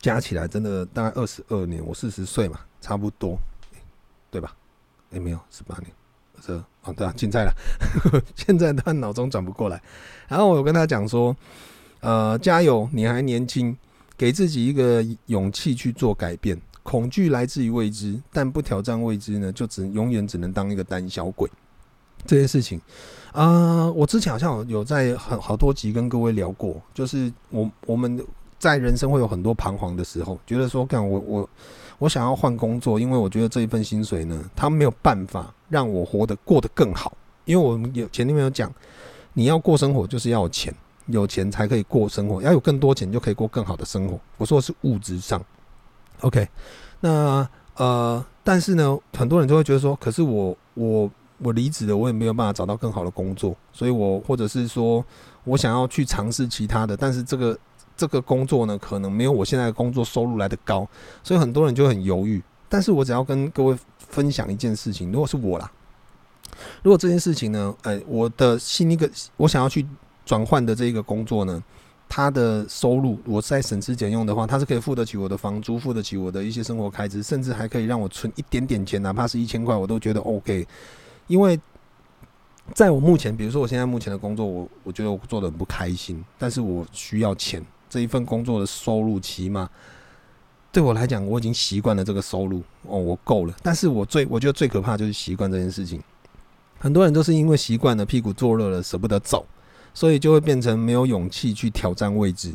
[0.00, 1.84] 加起来真的大概二十二年。
[1.84, 3.38] 我四十岁嘛，差不多，
[4.30, 4.54] 对吧？
[5.10, 5.90] 也、没有十八年，
[6.40, 7.52] 这哦对啊，精彩了。
[8.36, 9.82] 现在他脑中转不过来。
[10.28, 11.36] 然后我跟他讲说，
[11.98, 13.76] 呃，加油，你还年轻，
[14.16, 16.56] 给自己一个勇气去做改变。
[16.84, 21.50] 恐惧来自于未知，但不挑战未知呢，就只永远只能当一个胆小鬼。
[22.24, 22.80] 这些事情
[23.32, 28.24] 啊、我之前好像有在很好多集跟各位聊过，就是我我们
[28.60, 31.50] 在人生会有很多彷徨的时候，觉得说，干我我。
[32.00, 37.14] 我想要换工作，因为我觉得这一份薪水呢，它没有办法让我活得过得更好。
[37.44, 38.72] 因为我有前面有讲，
[39.34, 40.74] 你要过生活就是要有钱，
[41.06, 44.18] 有钱才可以过生活，要有更多钱就可以过更好的生活。
[44.38, 45.44] 我说的是物质上。
[46.22, 46.48] OK，
[47.00, 55.04] 那呃，但是呢，很多人就会觉得说，可是我我我离职了，我也没有办法找到更好的工作，所以我或者是说
[55.44, 57.58] 我想要去尝试其他的，但是这个。
[58.00, 60.88] 这个工作呢，可能没有我现在的工作收入来得高，
[61.22, 62.42] 所以很多人就很犹豫。
[62.66, 65.70] 但是我只要跟各位分享一件事情，如果是我啦，
[66.82, 69.86] 如果这件事情呢，哎，我的新一个我想要去
[70.24, 71.62] 转换的这一个工作呢，
[72.08, 80.66] 它的收入我在省吃俭用的话，它是可以付得起我的房租，付得起我的一些生活开支，甚至还可以让我存一点点钱，哪怕是一千块，我都觉得 OK。
[81.26, 81.60] 因为
[82.72, 87.60] 在我目前，比如说我现在目前的工作，我我觉得我做的很不开心，但是我需要钱。
[87.90, 89.68] 这一份工作的收入，起码
[90.72, 93.54] 对我来讲，我已经习惯了这个收入哦，我够了。
[93.62, 96.00] 但是我最我觉得最可怕就是习惯这件事情。
[96.78, 99.44] 很多人都是因为习惯了，屁股坐热了，舍不得走，
[99.92, 102.54] 所以就会变成没有勇气去挑战未知。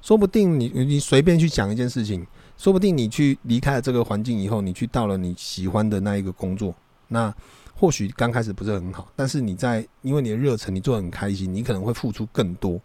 [0.00, 2.26] 说不定你你随便去讲一件事情，
[2.58, 6.74] 说不定你去离开了这个环境以后，你去到了你喜欢的那一个工作，
[7.06, 7.32] 那
[7.74, 12.80] 或许刚开始不是很好，但是你在因为你的热忱，你做得很开心，你可能会付出更多。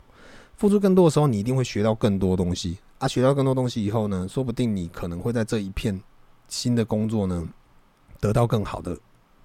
[0.57, 3.07] 付出更多的时候，你一定会学到更多东西啊！
[3.07, 6.01] 学到更多东西以后呢，说不定你可能会在这一片
[6.47, 7.47] 新的工作呢，
[8.19, 8.97] 得到更好的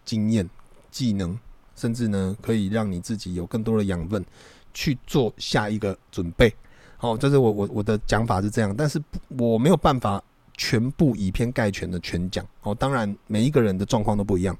[0.07, 0.49] 经验、
[0.91, 1.39] 技能，
[1.77, 4.25] 甚至呢，可以让你自己有更多的养分
[4.73, 6.51] 去做下一个准备。
[6.97, 8.99] 好，这是我我我的讲法是这样，但是
[9.37, 10.23] 我没有办法
[10.57, 12.43] 全部以偏概全的全讲。
[12.63, 14.57] 哦，当然每一个人的状况都不一样，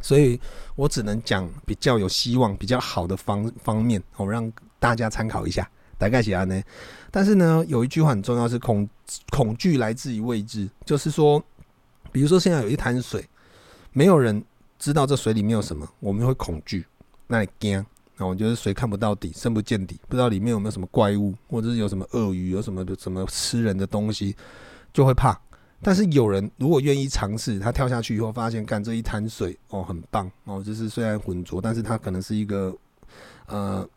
[0.00, 0.40] 所以
[0.76, 5.68] 我只能讲比较有希望、比较好的方方面，哦，让大家参考一下。
[5.96, 6.60] 大概写完呢，
[7.10, 8.88] 但是呢，有一句话很重要，是恐
[9.30, 10.68] 恐惧来自于未知。
[10.84, 11.42] 就是说，
[12.10, 13.24] 比如说现在有一滩水，
[13.92, 14.42] 没有人
[14.78, 16.84] 知道这水里面有什么，我们会恐惧，
[17.26, 17.84] 那惊。
[18.16, 24.36] 那我觉得水看不到底，深不见底，不知道里面有没有什么怪物，或者是有什么鳄鱼，有什么什么吃人的东西，
[24.92, 25.40] 就会怕。
[25.82, 32.76] 但是有人如果愿意尝试，他跳下去以后发现，干这一滩水哦，很棒哦，就是虽然浑浊，但是它可能是一个
[33.46, 33.88] 呃。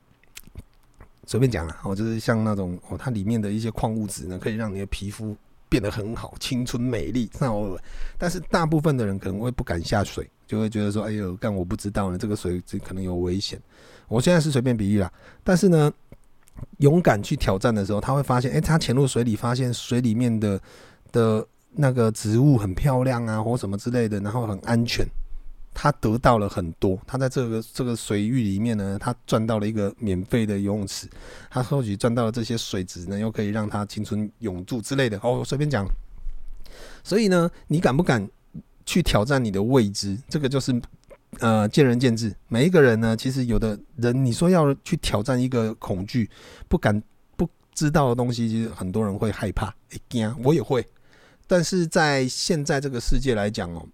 [1.27, 5.35] 随便讲了哦，就是像那种哦，它里面的一些矿物质呢，可以让你的皮肤
[5.69, 7.29] 变得很好，青春美丽。
[7.37, 7.77] 那我，
[8.17, 13.61] 但是大部分的人可能会不敢下水，就会觉得说：“哎呦，干我不知道呢，这个水这可能有危险。”
[14.07, 15.11] 我现在是随便比喻啦，
[15.43, 15.91] 但是呢，
[16.77, 20.57] 勇敢去挑战的时候，他会发现，哎，他潜入水里，发现水里面的
[21.11, 25.05] 的那个植物很漂亮啊，或什么之类的，然后很安全。
[25.79, 31.07] 他得到了很多，他在这个这个水域里面呢，他赚到了一个免费的游泳池，
[31.51, 35.19] 他或许赚到了这些水质呢，又可以让他青春永驻之类的。
[35.21, 35.85] 哦，我随便讲。
[37.03, 38.27] 所以呢，你敢不敢
[38.87, 40.17] 去挑战你的未知？
[40.27, 40.81] 这个就是
[41.41, 42.35] 呃见仁见智。
[42.47, 46.27] 每一个人呢，其实有的人你说要去挑战一个恐惧、
[46.67, 46.99] 不敢
[47.35, 50.83] 不知道的东西，其实很多人会害怕，会惊，我也会。
[51.45, 53.87] 但是在现在这个世界来讲哦。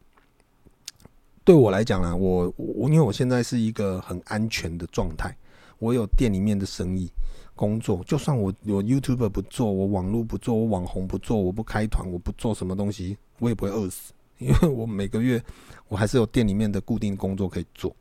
[1.45, 5.35] 对我来讲呢，我我因为我现在是一个很安全的状态，
[5.77, 7.11] 我有店里面的生意
[7.53, 15.43] 工作，就算我我 YouTube 不做，我网络不做，我网红不做，我不开团，我不做什么东西，我也不会饿死，因为我每个月
[15.89, 17.93] 我还是有店里面的固定工作可以做，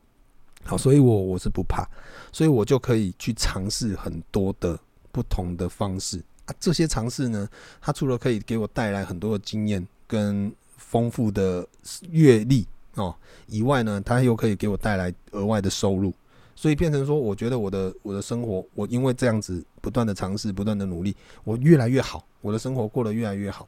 [0.63, 1.85] 好，所以我我是不怕，
[2.31, 4.79] 所以我就可以去尝试很多的
[5.11, 6.55] 不同的方式啊。
[6.61, 7.47] 这些尝试呢，
[7.81, 11.67] 它除了可以给我带来很多的经验跟丰富的
[12.09, 13.15] 阅历哦
[13.47, 16.13] 以外呢，它又可以给我带来额外的收入。
[16.55, 23.67] 所以变成说，我觉得我的我的生活，我因为这样子不断的尝试，不断的努力，我越来越好，我的生活过得越来越好。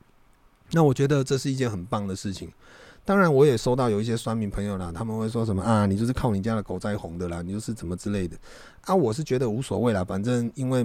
[0.71, 2.47] 那我觉得这是一件很棒的事情。
[3.03, 8.37] 当然，我也收到有一些酸民朋友啦，他们会说什么啊，你就是靠你家的狗在红的啦，你就是怎么之类的
[8.81, 8.93] 啊。
[8.93, 10.83] 我是觉得无所谓啦，反正因为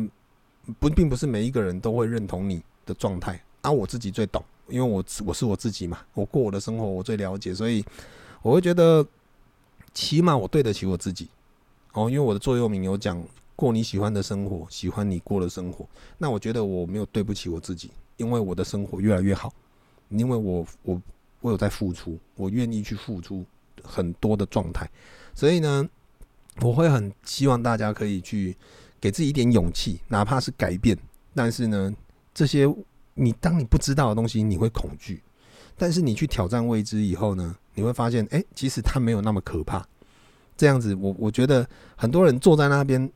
[0.78, 7.84] 不并不是每一个人都会认同你的状态啊，我自己最懂，因为我我是我自己嘛，我过我的生活我最了解，所以
[8.42, 9.06] 我会觉得
[9.92, 11.28] 起码我对得起我自己
[11.92, 13.22] 哦，因为我的座右铭有讲
[13.56, 19.52] 过你喜欢的生活，喜欢你过的生活，那我觉得我没有对不起我自己，因为我的生活越来越好，
[20.08, 21.00] 因为我我。
[21.42, 23.42] 我有在付出，我愿意去付出
[23.82, 24.86] 很多的状态，
[25.34, 25.88] 所以呢，
[26.60, 28.54] 我会很希望大家可以去
[29.00, 30.94] 给自己一点勇气，哪怕是改变。
[31.34, 31.90] 但是呢，
[32.34, 32.66] 这些
[33.14, 35.16] 你当你不知道的东西，你会恐惧；
[35.80, 39.82] 但是你去挑战未知以后呢，你会发现，哎，其实它没有那么可怕。
[40.54, 41.66] 这样子，我我觉得
[41.96, 43.10] 很多人坐在那边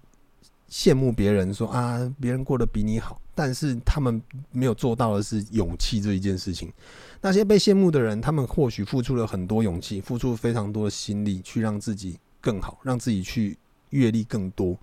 [0.71, 6.73] 羡慕别人说啊，别人过得比你好，但是他们没有做到的是勇气这一件事情。
[7.21, 13.59] 那些被羡慕的人，他们或许付出了很多勇气，付出非常多的心力，去让自己更好，让自己去
[13.91, 14.75] 阅历更多。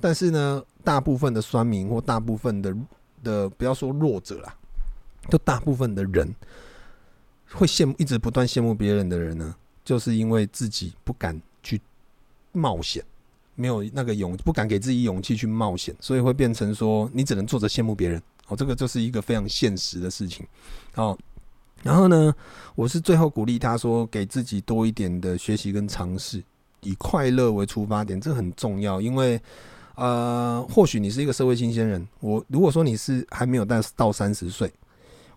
[0.00, 2.76] 但是呢，大部分的酸民或大部分的
[3.22, 4.52] 的，不要说弱者啦，
[5.28, 6.34] 就大部分的人
[7.52, 11.80] 会羡慕，一直不断羡慕别人的人呢，就是因为自己不敢去
[12.52, 13.04] 冒险，
[13.54, 18.22] 没有那个勇，不敢给自己勇气去冒险，所以会变成说，你只能坐着羡慕别人。
[18.48, 20.46] 哦，这个就是一个非常现实的事情。
[20.94, 21.16] 哦。
[21.82, 22.34] 然后呢，
[22.74, 26.44] 我是最后鼓励他说，给自己多一点的学习跟尝试，
[26.82, 29.00] 以快乐为出发点，这很重要。
[29.00, 29.40] 因为，
[29.94, 34.70] 呃，或许你是一个社会新鲜人，我如果说你是还没有到到三十岁，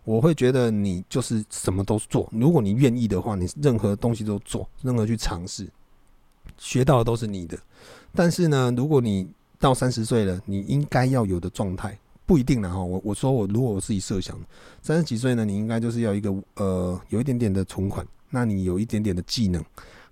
[0.04, 2.30] 我会觉得你就是什么都做。
[2.32, 5.68] 如果你愿意的话，你任何东西都做，任何去尝试，
[6.58, 7.58] 学到的都是你的。
[8.13, 9.28] 但是呢，如果你
[9.60, 11.98] 到三十岁了，你应该要有的状态。
[12.26, 14.39] 不一定啦哈，我我说我如果我自己设想，
[14.82, 19.63] 三十几岁呢，你应该就是要一个呃有一点点的存款，那你有一点点的技能，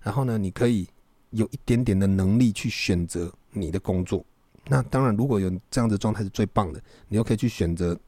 [0.02, 0.86] 然后呢，你可以
[1.30, 4.22] 有一点点的能力去选择你的工作。
[4.68, 7.98] 那当然，如果有这样的状态是最棒的，你又可以去选择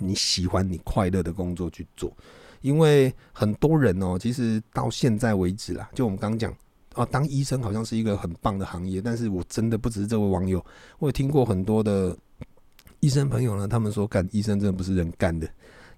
[0.00, 2.12] 你喜欢、你快乐的工作去做。
[2.60, 6.52] 因为很多人哦，其实到现在为止啦，就我们刚讲
[6.94, 10.64] 哦，当医生好像是一个很棒的行业，但是我真的不只是这位网友，
[10.98, 12.16] 我有听过很多的。
[13.02, 15.48] 医生朋友呢，他们说干医生真的不是人干的，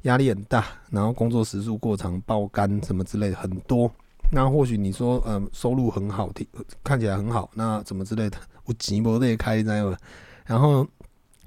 [0.03, 3.91] 压力很大，然后工作时数过长、爆肝什么之类的很多。
[4.31, 6.47] 那或许你说，嗯、收入很好，听
[6.85, 9.99] 看起来很好，那怎么之类的，我寂寞也开在了。
[10.47, 10.87] 然后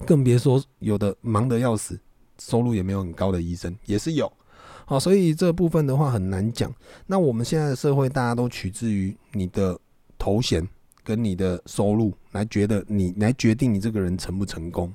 [0.05, 1.97] 更别说有的忙得要死，
[2.39, 4.31] 收入也没有很高的医生也是有。
[4.85, 6.73] 好，所以这部分的话很难讲。
[7.07, 9.79] 那我们现在的社会，大家都取之于你的
[10.17, 10.67] 头衔
[11.03, 14.93] 跟你的收入来觉得你来决定你这个人成不成功。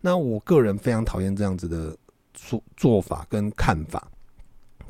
[0.00, 1.96] 那我个人非常讨厌这样子的
[2.34, 4.10] 做做法跟看法。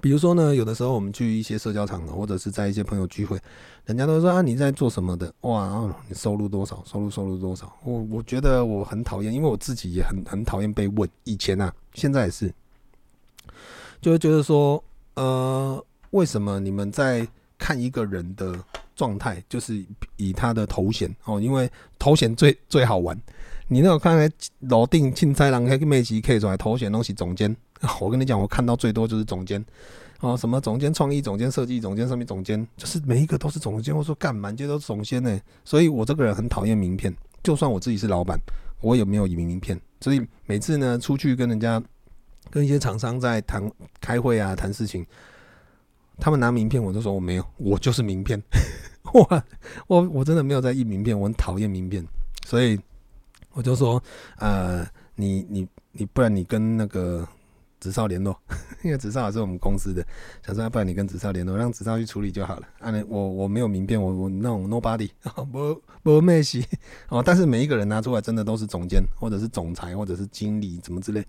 [0.05, 3.41] 比如说呢，有的时候我们去一些社交场合，或者是在一些朋友聚会，
[3.87, 5.33] 人家都说啊，你在做什么的？
[5.41, 6.85] 哇，你收入多少？
[6.85, 7.75] 收入收入多少？
[7.85, 11.09] 我我觉得我很讨厌，因为我自己也很很讨厌被问。
[11.25, 12.53] 以前啊，现在也是，
[14.03, 18.55] 就会觉得说，呃，为什么你们在看一个人的
[18.95, 19.83] 状态，就是
[20.19, 21.67] 以他的头衔哦，因为
[21.99, 23.19] 头衔最最好玩。
[23.69, 27.55] 你那个看来楼顶青菜郎可以每集可以出来头衔东西总监，
[28.01, 29.65] 我跟你讲，我看到最多就是总监
[30.21, 33.97] 哦，什么总监创意总监设计总监上面总监，就是每一个都是总监。
[33.97, 37.15] 我说干满街都是总监呢，所以我这个人很讨厌名片。
[37.43, 38.39] 就算我自己是老板，
[38.81, 39.79] 我也没有名名片。
[40.01, 41.83] 所以每次呢出去跟人家
[42.51, 45.05] 跟一些厂商在谈开会啊谈事情，
[46.19, 48.41] 他们拿名片，我就说我没有，我就是名片。
[49.13, 49.43] 我
[49.87, 52.07] 我我真的没有在印名片，我很讨厌名片，
[52.47, 52.79] 所以。
[53.55, 54.03] 我就说，
[54.39, 57.27] 呃，你你你，不然你跟那个
[57.79, 58.37] 子少联络，
[58.83, 60.05] 因为子少也是我们公司的，
[60.45, 62.69] 想说，不然你跟子少联络，让子少去处理就好了。
[62.81, 65.09] 啊，我我没有名片，我我那种 nobody，
[65.53, 66.63] 不 不没事
[67.09, 67.23] 哦。
[67.25, 71.25] 但是每一个人拿出来，真的都是总监，或者是总裁，或者是经理，怎么之类。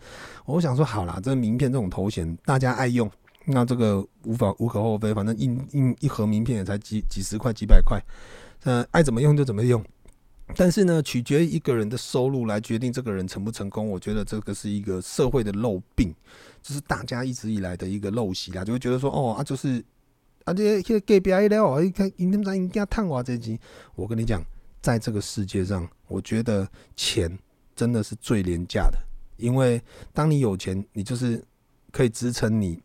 [0.45, 3.09] 我想说，好啦，这名片这种头衔，大家爱用，
[3.45, 8.01] 那这个无法无可厚非，反正印印一盒名片也才几几十块几百块，
[8.63, 9.83] 嗯、爱怎么用就怎么用。
[10.55, 13.89] 但是呢，取决于一个人的收入来决定这个人成不成功。
[13.89, 16.13] 我觉得这个是一个社会的漏病，
[16.61, 19.83] 就是大家一直以来的一个陋习啦，就会觉得说，哦啊，就是
[20.43, 23.57] 啊，这这隔壁一了，一看，因他们应该赚我这钱。
[23.95, 24.45] 我跟你讲，
[24.81, 27.35] 在这个世界上，我觉得钱
[27.75, 28.99] 真的是最廉价的，
[29.37, 29.81] 因为
[30.13, 31.43] 当你有钱，你就是
[31.91, 32.79] 可以支撑你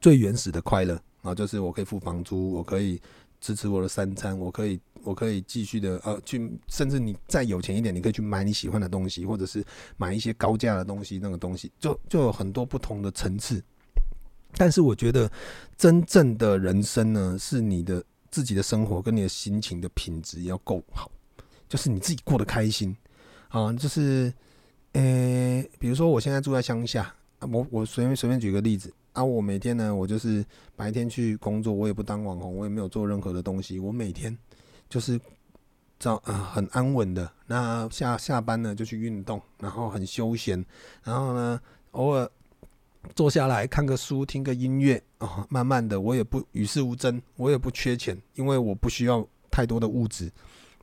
[0.00, 3.00] 最原始的快乐啊，就是我可以付房租，我可以
[3.40, 4.80] 支持我的三餐，我可以。
[5.06, 9.64] 我可以继续的呃，去甚至你再有钱一点，你可以去买你喜欢的东西，或者是
[9.96, 11.18] 买一些高价的东西。
[11.22, 13.62] 那个东西就就有很多不同的层次。
[14.56, 15.30] 但是我觉得
[15.78, 21.10] 真正的人生呢，是你的自己的生活跟你的心情的品质要够好，
[21.68, 22.96] 就是你自己过得开心
[23.48, 23.72] 啊。
[23.74, 24.32] 就是
[24.92, 28.92] 呃、比如说我现在住在乡下，我我随便随便举个例子。
[29.12, 30.44] 啊，我每天呢，我就是
[30.76, 34.36] 白天去工作，我也不当网红，我也没有做任何的东西，我每天。
[34.88, 35.20] 就是
[35.98, 37.30] 早啊，很安稳的。
[37.46, 40.64] 那下下班呢，就去运动，然后很休闲。
[41.02, 41.60] 然后呢，
[41.92, 42.30] 偶尔
[43.14, 45.46] 坐下来看个书，听个音乐啊。
[45.48, 50.30] 慢慢的，我也不与世无争，我也不缺钱，因为我不需要太多的物质，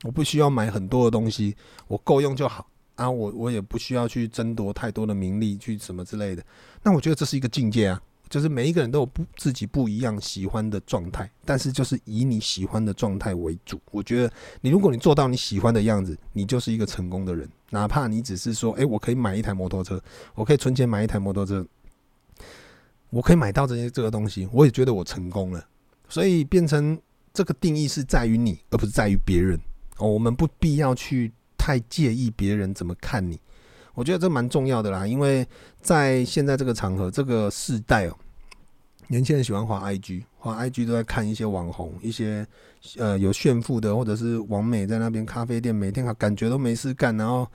[0.02, 3.10] 我不需要买很多的东西，我够用就好啊。
[3.10, 6.44] 我我也不需要去争夺太多的名利，去什么之类的。
[6.82, 8.02] 那我觉得这是一个境界啊。
[8.34, 13.80] 就是每一个人都有不自己不一样喜欢的状态，但是就是以你喜欢的状态为主。
[13.92, 17.48] 我觉得你如果你做到你喜欢的样子，你就是一个成功的人。
[17.70, 20.02] 哪怕你只是说，哎，我可以买一台摩托车，
[20.34, 21.64] 我可以存钱买一台摩托车，
[23.10, 25.64] 我可以买到这些这个东西，我也觉得我成功了。
[26.08, 27.00] 所以变成
[27.32, 29.56] 这个定义是在于你，而不是在于别人。
[29.98, 33.38] 哦，我们不必要去太介意别人怎么看你。
[33.94, 35.46] 我觉得这蛮重要的啦，因为
[35.80, 38.18] 在现在这个场合、这个世代哦，
[39.08, 42.46] 年轻人喜欢滑 IG，滑 IG 都在看一些网红，一些
[42.96, 47.46] 呃有炫富的，或者是王美在那边咖啡店，每天感觉都没事干，然后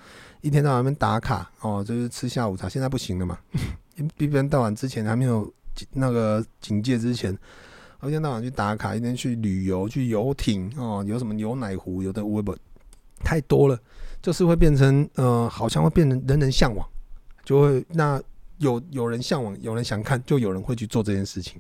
[0.42, 2.70] 一天到晚那边打卡哦，就是吃下午茶。
[2.70, 3.38] 现在不行了嘛，
[4.18, 5.52] 一天到晚之前还没有
[5.92, 7.38] 那个警戒之前，
[8.04, 12.58] 一天到晚去打卡，一天去旅游，去游艇哦，有什么牛奶湖，有的微博
[13.24, 13.80] 太多了。
[14.22, 16.86] 就是会变成呃，好像会变成人人向往，
[17.46, 18.22] 就会那
[18.60, 21.60] 有有人向往，有人想看，就有人会去做这件事情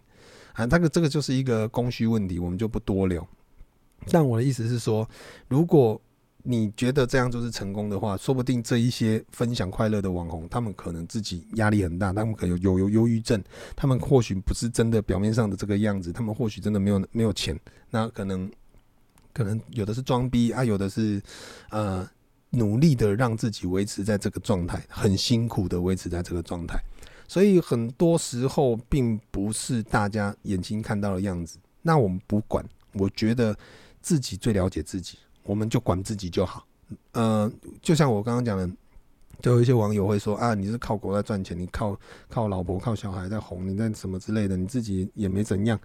[0.53, 0.65] 啊。
[0.67, 3.27] 这个这个就是一个供需问题，我们就不多聊。
[4.11, 5.05] 但我的意思是说，
[5.47, 5.99] 如果
[6.43, 13.43] 你觉得这样就是成功的话，说不定这一些分享快乐的网红，他们可能自己压力很大，他们可能有有有忧郁症，
[13.75, 18.49] 他们或许不是真的表面上的这个样子，他们或许真的没有没有钱，那可能
[19.33, 21.21] 可能有的是装逼啊，有的是
[21.71, 22.07] 呃。
[22.51, 26.79] 努力的让自己维持在这个状态，很辛苦的维持在这个状态，
[27.27, 31.59] 所以很多时候并不是大家眼睛看到的样子。
[31.81, 33.55] 那我们不管，我觉得
[34.01, 36.65] 自己最了解自己，我们就管自己就好。
[37.11, 38.67] 呃，就像我刚刚讲的，
[39.41, 41.95] 就有一些网友会说啊，你是靠国在赚钱，你靠
[42.27, 45.79] 靠老婆靠小孩在哄，你在什么之类的，你自己也没怎样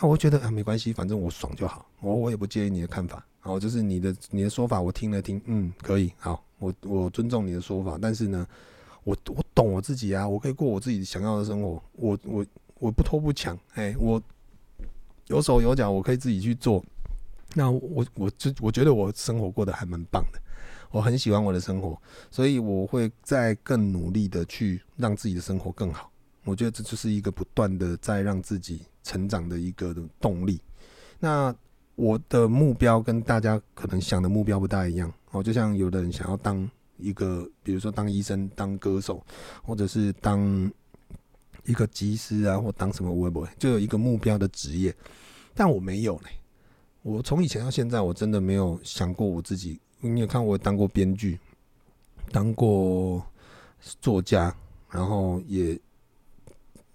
[0.00, 0.08] 啊。
[0.08, 3.24] 我觉得啊，没关系，反正我爽就好，我我也不介意你的看法。
[3.38, 8.46] 好，就是你的你的说法，我听了听，嗯，可以，好，我我尊重你的说法，但是呢，
[9.04, 12.44] 我我懂我自己啊，我可以过我自己想要的生活，我我
[12.78, 14.20] 我不偷不抢，哎，我
[15.28, 16.84] 有手有脚，我可以自己去做，
[17.54, 20.40] 那我我就我觉得我生活过得还蛮棒的，
[20.90, 21.96] 我很喜欢我的生活，
[22.30, 26.09] 所以我会再更努力的去让自己的生活更好，
[26.44, 30.60] 我觉得这就是一个不断的在让自己成长的一个动力，
[31.18, 31.54] 那。
[31.96, 36.66] 我的目标跟大家可能想的目标不大一样哦，就像有的人想要当
[36.96, 39.22] 一个，比如说当医生、当歌手，
[39.62, 40.72] 或者是当
[41.66, 44.96] 一个技师啊，或当什么，我不会，就有一个目标的职业。
[45.54, 46.28] 但我没有呢，
[47.02, 49.78] 我从以前到现在，我真的没有想过我自己。
[50.00, 51.38] 你有看我当过编剧，
[52.32, 53.22] 当过
[54.00, 54.56] 作家，
[54.88, 55.78] 然后也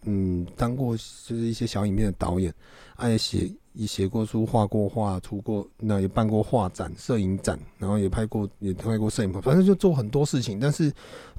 [0.05, 2.53] 嗯当过就是一些小影片的导演，
[2.95, 3.51] 爱写。
[3.77, 10.57] 也写过书，画过画，出过那也办过画展、摄影展，然后也拍过也拍过摄影，反正就做很多事情。
[10.57, 10.89] 但是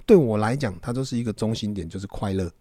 [0.04, 2.52] 对我来讲，它都是一个中心点，就是快乐。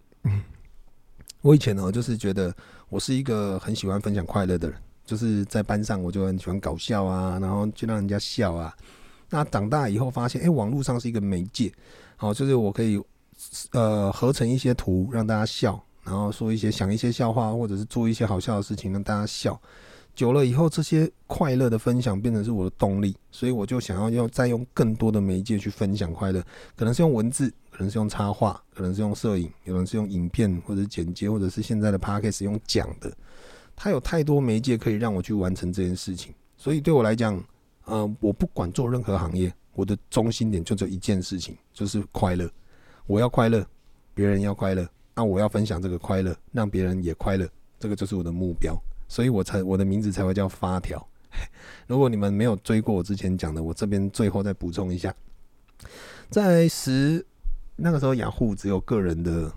[1.41, 2.55] 我以前呢，就是觉得
[2.87, 8.73] 我是一个很喜欢分享快乐的人，就是在班上我就很喜欢搞笑啊，然后就让人家笑啊。
[9.29, 11.69] 那长大以后发现，哎，网络上是一个媒介，
[12.15, 12.97] 好，就是我可以
[13.73, 15.84] 呃合成一些图让大家笑。
[16.05, 19.59] 然后说一些想一些笑话，或者是做一些好笑的事情让大家笑，
[20.13, 26.41] 久了以后，这些快乐的分享变成是我的动力，所以我就想要要再用更多的媒介去分享快乐，
[26.75, 33.11] 可能是用文字，可能是用插画，可能是用摄影，有人是用影片或者剪接，或者是现在的 podcast 用讲的，
[33.75, 37.43] 它有太多媒介可以让我去完成这件事情，所以对我来讲，
[37.85, 42.47] 呃，我不管做任何行业，我的中心点就只有一件事情，就是快乐，
[43.07, 43.65] 我要快乐，
[44.13, 44.87] 别人要快乐。
[45.15, 47.47] 那、我要分享这个快乐，让别人也快乐，
[47.79, 48.75] 这个就是我的目标。
[49.07, 51.05] 所以我才我的名字才会叫发条。
[51.87, 55.13] 如果你们没有追过我之前讲的，我这边最后再补充一下，
[56.29, 57.25] 在十
[57.75, 59.51] 那个时候，雅虎只有个人的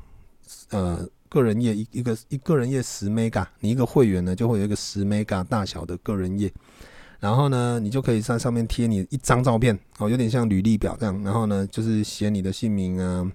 [0.70, 6.52] 呃个人页一一个一个人页十 mega，你一个会员呢就会有一个十 mega 大小的个人页。
[7.20, 11.22] 然后呢，你就可以在上面贴你一张照片哦，有点像履历表这样。
[11.22, 13.28] 然后呢，就是写你的姓名啊、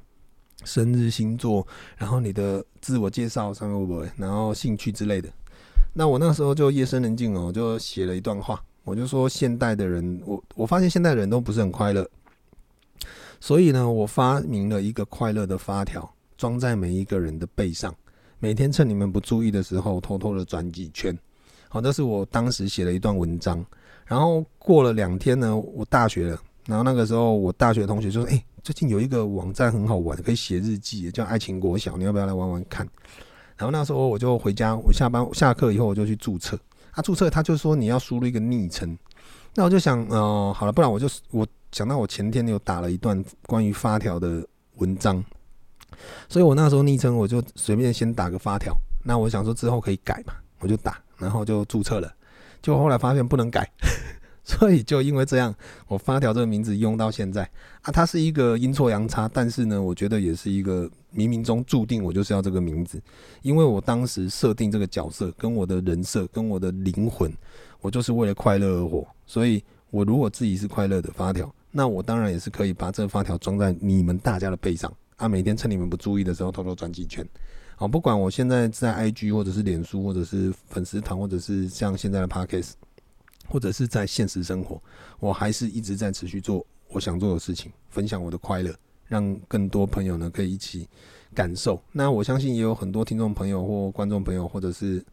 [0.63, 1.65] 生日、星座，
[1.97, 5.29] 然后你的自我介绍上面会，然后兴趣之类的。
[5.93, 12.09] 那我那时候就夜深人静哦，就写了一段话，我就说现代的人，我我发现现代人都不是很快乐，
[13.39, 17.93] 所以呢，我发明了一个快乐的发条，装在每一个人的背上，
[18.39, 21.15] 每天趁你们不注意的时候，偷偷的转几圈。
[21.69, 23.63] 好，这是我当时写了一段文章，
[24.05, 32.87] 然后过了两天呢，我大学了，然后那个时候我大学同学就说：“哎，最近有一个网站很好玩，可以写日记，叫爱情国小，你要不要来玩玩看？”
[33.57, 36.57] 然后那时候我就回家，我下班下课以后我就去注册，
[36.93, 38.97] 他注册他就说你要输入一个昵称，
[39.53, 44.47] 那我就想，哦、好了，不然我就我想到我前天有打了一段关于发条的
[44.77, 45.23] 文章，
[46.29, 50.97] 所以我那时候昵称我就随便先打个发条，那我想说之后可以改嘛，我就打。
[51.19, 52.11] 然后就注册了，
[52.61, 53.69] 就后来发现不能改，
[54.45, 55.55] 所以就因为这样，
[55.87, 57.49] 我发条这个名字用到现在
[57.81, 57.91] 啊。
[57.91, 60.83] 它是一个阴错阳差，但是呢，我觉得也是一个
[61.15, 63.01] 冥冥中注定，我就是要这个名字，
[63.41, 67.31] 因为我当时设定这个角色，跟我的人设，跟我的灵魂，
[67.79, 69.07] 我就是为了快乐而活。
[69.25, 77.25] 所以，我如果自己是快乐的发条，那我当然也是可以把这个发条装在你们大家的背上啊，每天趁你们不注意的时候偷偷转几圈。
[77.77, 82.73] 好，不管我现在在 IG 或者是脸书，或者是粉丝团，或者是像现在的 Podcast，
[83.47, 84.81] 或者是在现实生活，
[85.19, 88.73] 我还是一直在持续做我想做的事情，分享我的快乐，
[89.07, 90.87] 让更多朋友呢可以一起
[91.33, 91.81] 感受。
[91.91, 95.03] 那我相信也有很多听众朋友或观众朋友，或者是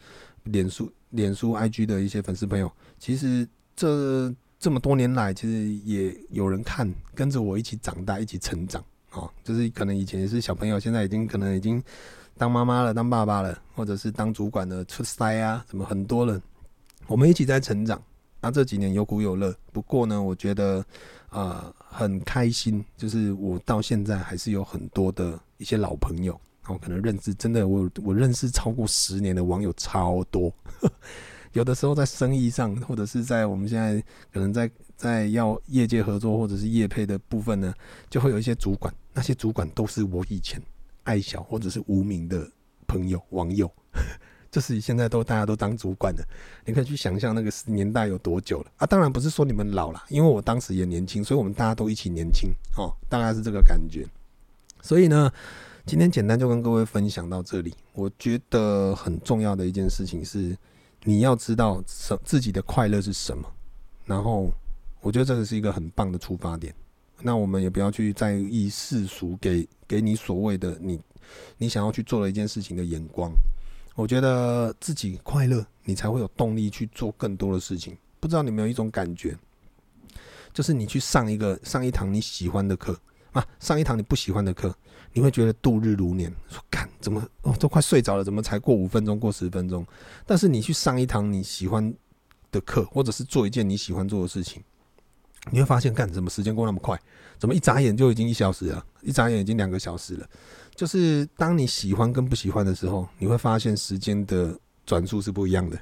[0.45, 11.83] 脸书、脸书 IG 的一些粉丝朋友，其实这这么多年来，其实也有人看，跟着我一起长大，一起成长啊，就是可能以前是小朋友，现在已经可能已经。
[12.39, 16.41] 当妈妈了，当爸爸了，或者是当主管的出差啊，什么很多人，
[17.07, 18.03] 我们一起在成长。
[18.41, 20.85] 那这几年有苦有乐，不过呢，我觉得、
[21.31, 30.53] 呃、很开心，就是我到现在还是有很多的一些老朋友，我可能认识真的我我认识超过十年的网友超多。
[31.53, 37.75] 有的时候在生意上，或者是在我们现在可能在在要业界合作或者是业配的部分呢，
[38.09, 40.61] 就会有一些主管，那些主管都是我以前。
[41.05, 42.47] 爱小或者是无名的
[42.87, 43.69] 朋友网友，
[44.51, 46.25] 就是现在都大家都当主管了，
[46.65, 48.87] 你可以去想象那个年代有多久了啊！
[48.87, 54.05] 当然不是说你们老了，因为我当时也年轻，所以我们大家都一起年轻哦，大概是这个感觉。
[54.83, 55.33] 所以呢，
[55.87, 57.73] 今天简单就跟各位分享到这里。
[57.93, 60.57] 我觉得很重要的一件事情是，
[61.05, 63.47] 你要知道什自己的快乐是什么，
[64.05, 64.51] 然后
[65.01, 66.75] 我觉得这个是一个很棒的出发点。
[67.23, 70.99] 那我们也不要去在意世俗给给你所谓的你
[71.59, 73.31] 你想要去做的一件事情的眼光。
[74.01, 77.95] 我觉得自己快乐，你才会有动力去做更多的事情。
[78.19, 79.37] 不知道你有没有一种感觉，
[80.55, 82.99] 就是你去上一个上一堂你喜欢的课
[83.33, 84.75] 啊，上一堂你不喜欢的课，
[85.13, 86.35] 你会觉得度日如年。
[86.49, 89.87] 说干怎么哦都快睡着了，怎么才过五分钟过十分钟？
[90.25, 91.93] 但是你去上一堂你喜欢
[92.51, 94.63] 的课，或者是做一件你喜欢做的事情。
[95.51, 96.99] 你会发现，干怎么时间过那么快？
[97.39, 98.85] 怎么一眨眼就已经一小时了？
[99.03, 100.27] 一眨眼已经两个小时了。
[100.81, 105.79] 就是当你喜欢跟不喜欢的时候，你会发现时间的转速是不一样的。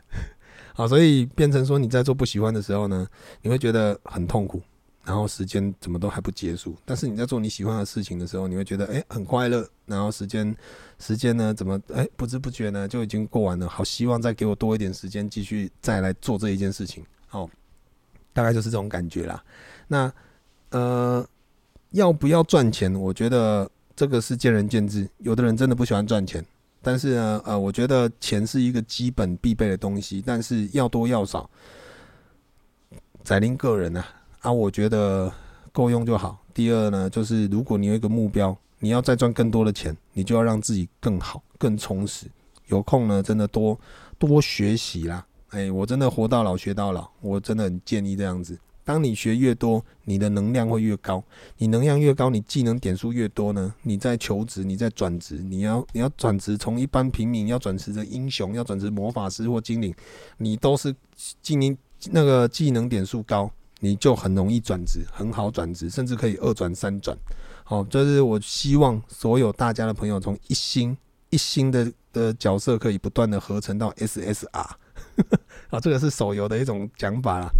[0.74, 3.06] 好，所以变成说你在做不喜欢的时候呢，
[3.40, 4.60] 你会觉得很痛苦，
[5.04, 6.74] 然后时间怎么都还不结束。
[6.84, 10.52] 但是你在做你喜欢的事情的时候，你会觉得诶很快乐，然后时间
[10.98, 13.68] 时间呢怎么诶不知不觉呢就已经过完了。
[13.68, 17.04] 好，希望再给我多一点时间，继续再来做这一件事情。
[17.28, 17.48] 好。
[18.32, 19.44] 大概就是这种感觉啦。
[19.86, 20.12] 那
[20.70, 21.24] 呃，
[21.90, 22.92] 要不要赚钱？
[22.94, 23.68] 我觉得
[23.98, 25.08] 这个是见仁见智。
[25.18, 26.44] 有的人真的不喜欢赚钱，
[26.80, 31.50] 但是呢，呃，我觉得钱是一个基本必备的东西，但是要多要少，
[33.24, 34.06] 宰您个人啊。
[34.42, 35.32] 啊，我觉得
[35.72, 36.38] 够用就好。
[36.54, 42.26] 第二呢，就是如果你有一个目标，你要再赚更多的钱，你就要让自己更好、更充实。
[42.68, 43.76] 有空呢，真的多
[44.16, 45.26] 多学习啦。
[45.48, 48.56] 哎、我真的活到老学到老，我真的很建议这样子。
[48.88, 51.22] 当你学越多，你的能量会越高。
[51.58, 53.74] 你能量越高，你技能点数越多呢。
[53.82, 59.94] 你在求职，你在转职，你要你要转职，从一般平民要转职成英雄，要转职魔法师或精灵，
[60.38, 60.96] 你都是
[61.42, 61.76] 精灵
[62.10, 67.14] 那个技能点数高，你就很容易转职，很好转职，甚至可以二转三转。
[67.64, 70.96] 好，这、就是我希望所有大家的朋友从一星
[71.28, 74.46] 一星的的角色可以不断的合成到 SSR。
[75.68, 77.50] 啊，这个是手游的一种讲法啦。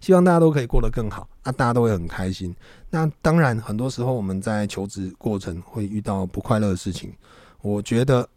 [0.00, 2.54] 希望大家都可以过得更好，啊，大家都会很开心。
[2.90, 7.12] 那当然，很多时候我们在求职过程会遇到不快乐的事情。
[7.60, 8.28] 我觉得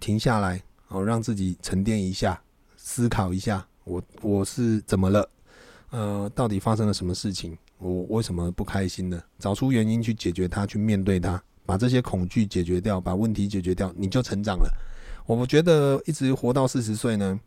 [0.00, 2.40] 停下来，哦，让自己沉淀一下，
[2.76, 5.28] 思考一下，我我是怎么了？
[5.90, 7.56] 呃，到底发生了什么事情？
[7.78, 9.22] 我为什么不开心呢？
[9.38, 14.68] 找出原因去解决它，去面对它，把这些恐惧解决掉，把问题解决掉，你就成长了。
[15.26, 17.38] 我觉得一直活到四十岁呢，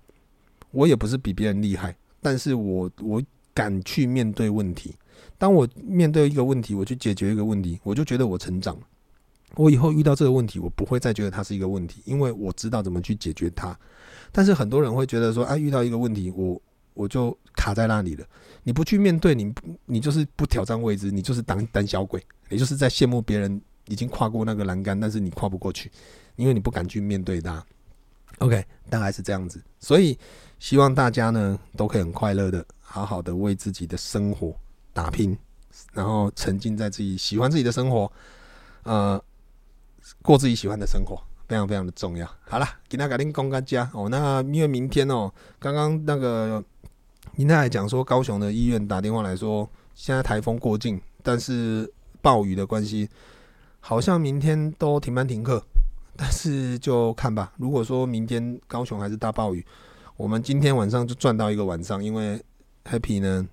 [0.72, 1.96] 我也不是比别人厉害。
[2.26, 3.22] 但是我我
[3.54, 4.96] 敢去面对问题，
[5.38, 8.76] 当我面对一个问题，我去解决一个问题，我就觉得我成长。
[9.54, 13.78] 我以后遇到这个问题，我不会再觉得它是一个问题，因为我知道怎么去解决它。
[14.32, 16.60] 但是很多人会觉得说，啊，遇到一个问题，我
[16.96, 18.26] 我就卡在那里了。
[18.64, 19.54] 你不去面对，你
[19.86, 22.20] 你就是不挑战未知，你就是胆胆小鬼，
[22.50, 25.92] 也就是在羡慕别人已经跨过那个栏杆，但是你跨不过去，
[26.38, 27.64] 因为你不敢去面对它。
[28.40, 30.18] OK，大概是这样子，所以。
[30.60, 34.56] 希望大家呢都可以很快乐的，好好的为自己的生活
[34.94, 35.38] 打拼，
[35.94, 38.12] 然后沉浸在自己喜欢自己的生活，
[38.84, 39.22] 呃，
[40.22, 42.28] 过自己喜欢的生活，非常非常的重要。
[42.48, 44.08] 好了，今天赶紧公干家哦。
[44.10, 46.64] 那因为明天哦，刚刚那个
[47.36, 51.92] 您太太讲说，高雄的医院打电话来说，现在台风过境，但是
[52.22, 53.10] 暴雨的关系，
[53.82, 55.62] 好像明天都停班停课。
[56.18, 59.66] 但是就看吧，如果说明天高雄还是大暴雨。
[60.18, 62.42] 我们今天晚上就赚到一个晚上，因为
[62.86, 63.46] Happy 呢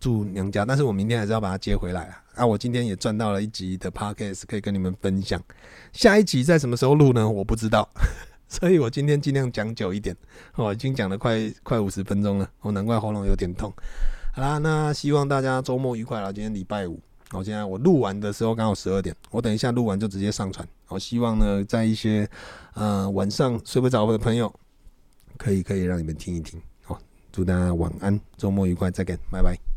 [0.00, 2.22] 住娘家，但是我明天还是要把他接回来啊。
[2.36, 5.38] 啊，我今天也赚到了一集的 Podcast 可以跟你们分享。
[5.92, 7.28] 下一集在什么时候录呢？
[7.28, 7.86] 我不知道，
[8.48, 10.16] 所以我今天尽量讲久一点。
[10.54, 13.70] 哦，已经讲了快快五十分钟了，我难怪喉咙有点痛。
[14.32, 16.32] 好啦，那希望大家周末愉快啦。
[16.32, 16.98] 今天礼拜五，
[17.32, 20.66] 我现在我录完的时候刚好十二点，我等一下录完就直接上传。
[20.86, 22.26] 我希望呢，在一些
[22.72, 24.50] 呃晚上睡不着的朋友。
[25.38, 26.60] 可以，可以让你们听一听。
[26.82, 27.00] 好，
[27.32, 29.67] 祝大家晚安，周末愉快，再见，拜拜。